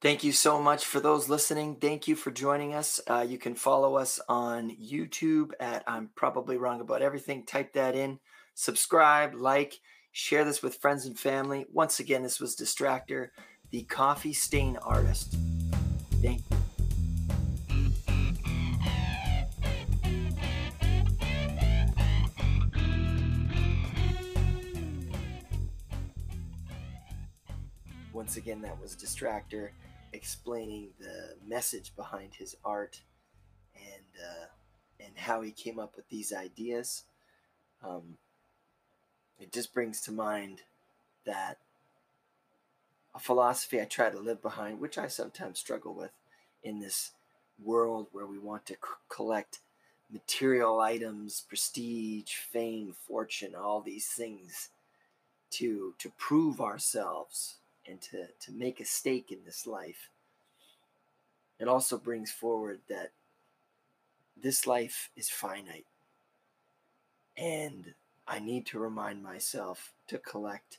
[0.00, 1.74] Thank you so much for those listening.
[1.74, 3.00] Thank you for joining us.
[3.08, 7.44] Uh, you can follow us on YouTube at I'm Probably Wrong About Everything.
[7.44, 8.20] Type that in,
[8.54, 9.80] subscribe, like,
[10.18, 11.66] Share this with friends and family.
[11.72, 13.28] Once again, this was Distractor,
[13.70, 15.36] the coffee stain artist.
[16.20, 16.57] Thank you.
[28.28, 29.70] Once again, that was Distractor
[30.12, 33.00] explaining the message behind his art
[33.74, 34.46] and uh,
[35.00, 37.04] and how he came up with these ideas.
[37.82, 38.18] Um,
[39.40, 40.60] it just brings to mind
[41.24, 41.56] that
[43.14, 46.12] a philosophy I try to live behind, which I sometimes struggle with
[46.62, 47.12] in this
[47.64, 49.60] world where we want to c- collect
[50.12, 54.68] material items, prestige, fame, fortune, all these things
[55.52, 57.54] to to prove ourselves
[57.88, 60.10] and to, to make a stake in this life.
[61.58, 63.10] It also brings forward that
[64.40, 65.86] this life is finite.
[67.36, 67.94] And
[68.26, 70.78] I need to remind myself to collect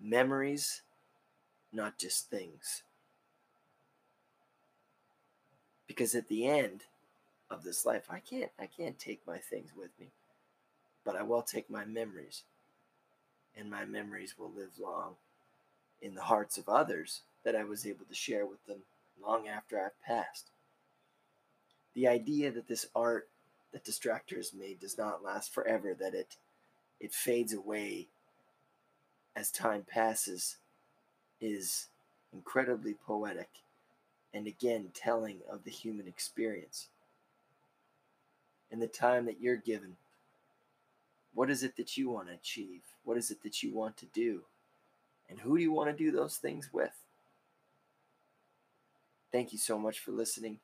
[0.00, 0.82] memories,
[1.72, 2.82] not just things.
[5.86, 6.84] Because at the end
[7.50, 10.08] of this life, I can't I can't take my things with me,
[11.04, 12.42] but I will take my memories.
[13.56, 15.16] And my memories will live long
[16.00, 18.78] in the hearts of others that I was able to share with them
[19.22, 20.50] long after I've passed.
[21.94, 23.28] The idea that this art
[23.72, 26.36] that Distractors made does not last forever, that it
[27.00, 28.08] it fades away
[29.36, 30.56] as time passes
[31.40, 31.86] is
[32.32, 33.48] incredibly poetic
[34.34, 36.88] and again telling of the human experience.
[38.70, 39.96] In the time that you're given,
[41.34, 42.80] what is it that you want to achieve?
[43.04, 44.42] What is it that you want to do?
[45.28, 46.92] And who do you want to do those things with?
[49.30, 50.58] Thank you so much for listening.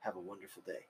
[0.00, 0.86] Have a wonderful day.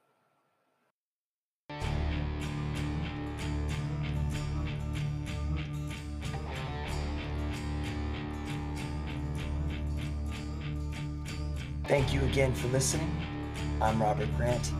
[11.87, 13.09] Thank you again for listening.
[13.81, 14.73] I'm Robert Grant,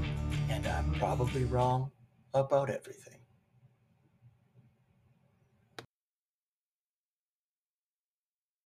[0.50, 1.90] and I'm probably wrong
[2.34, 3.17] about everything.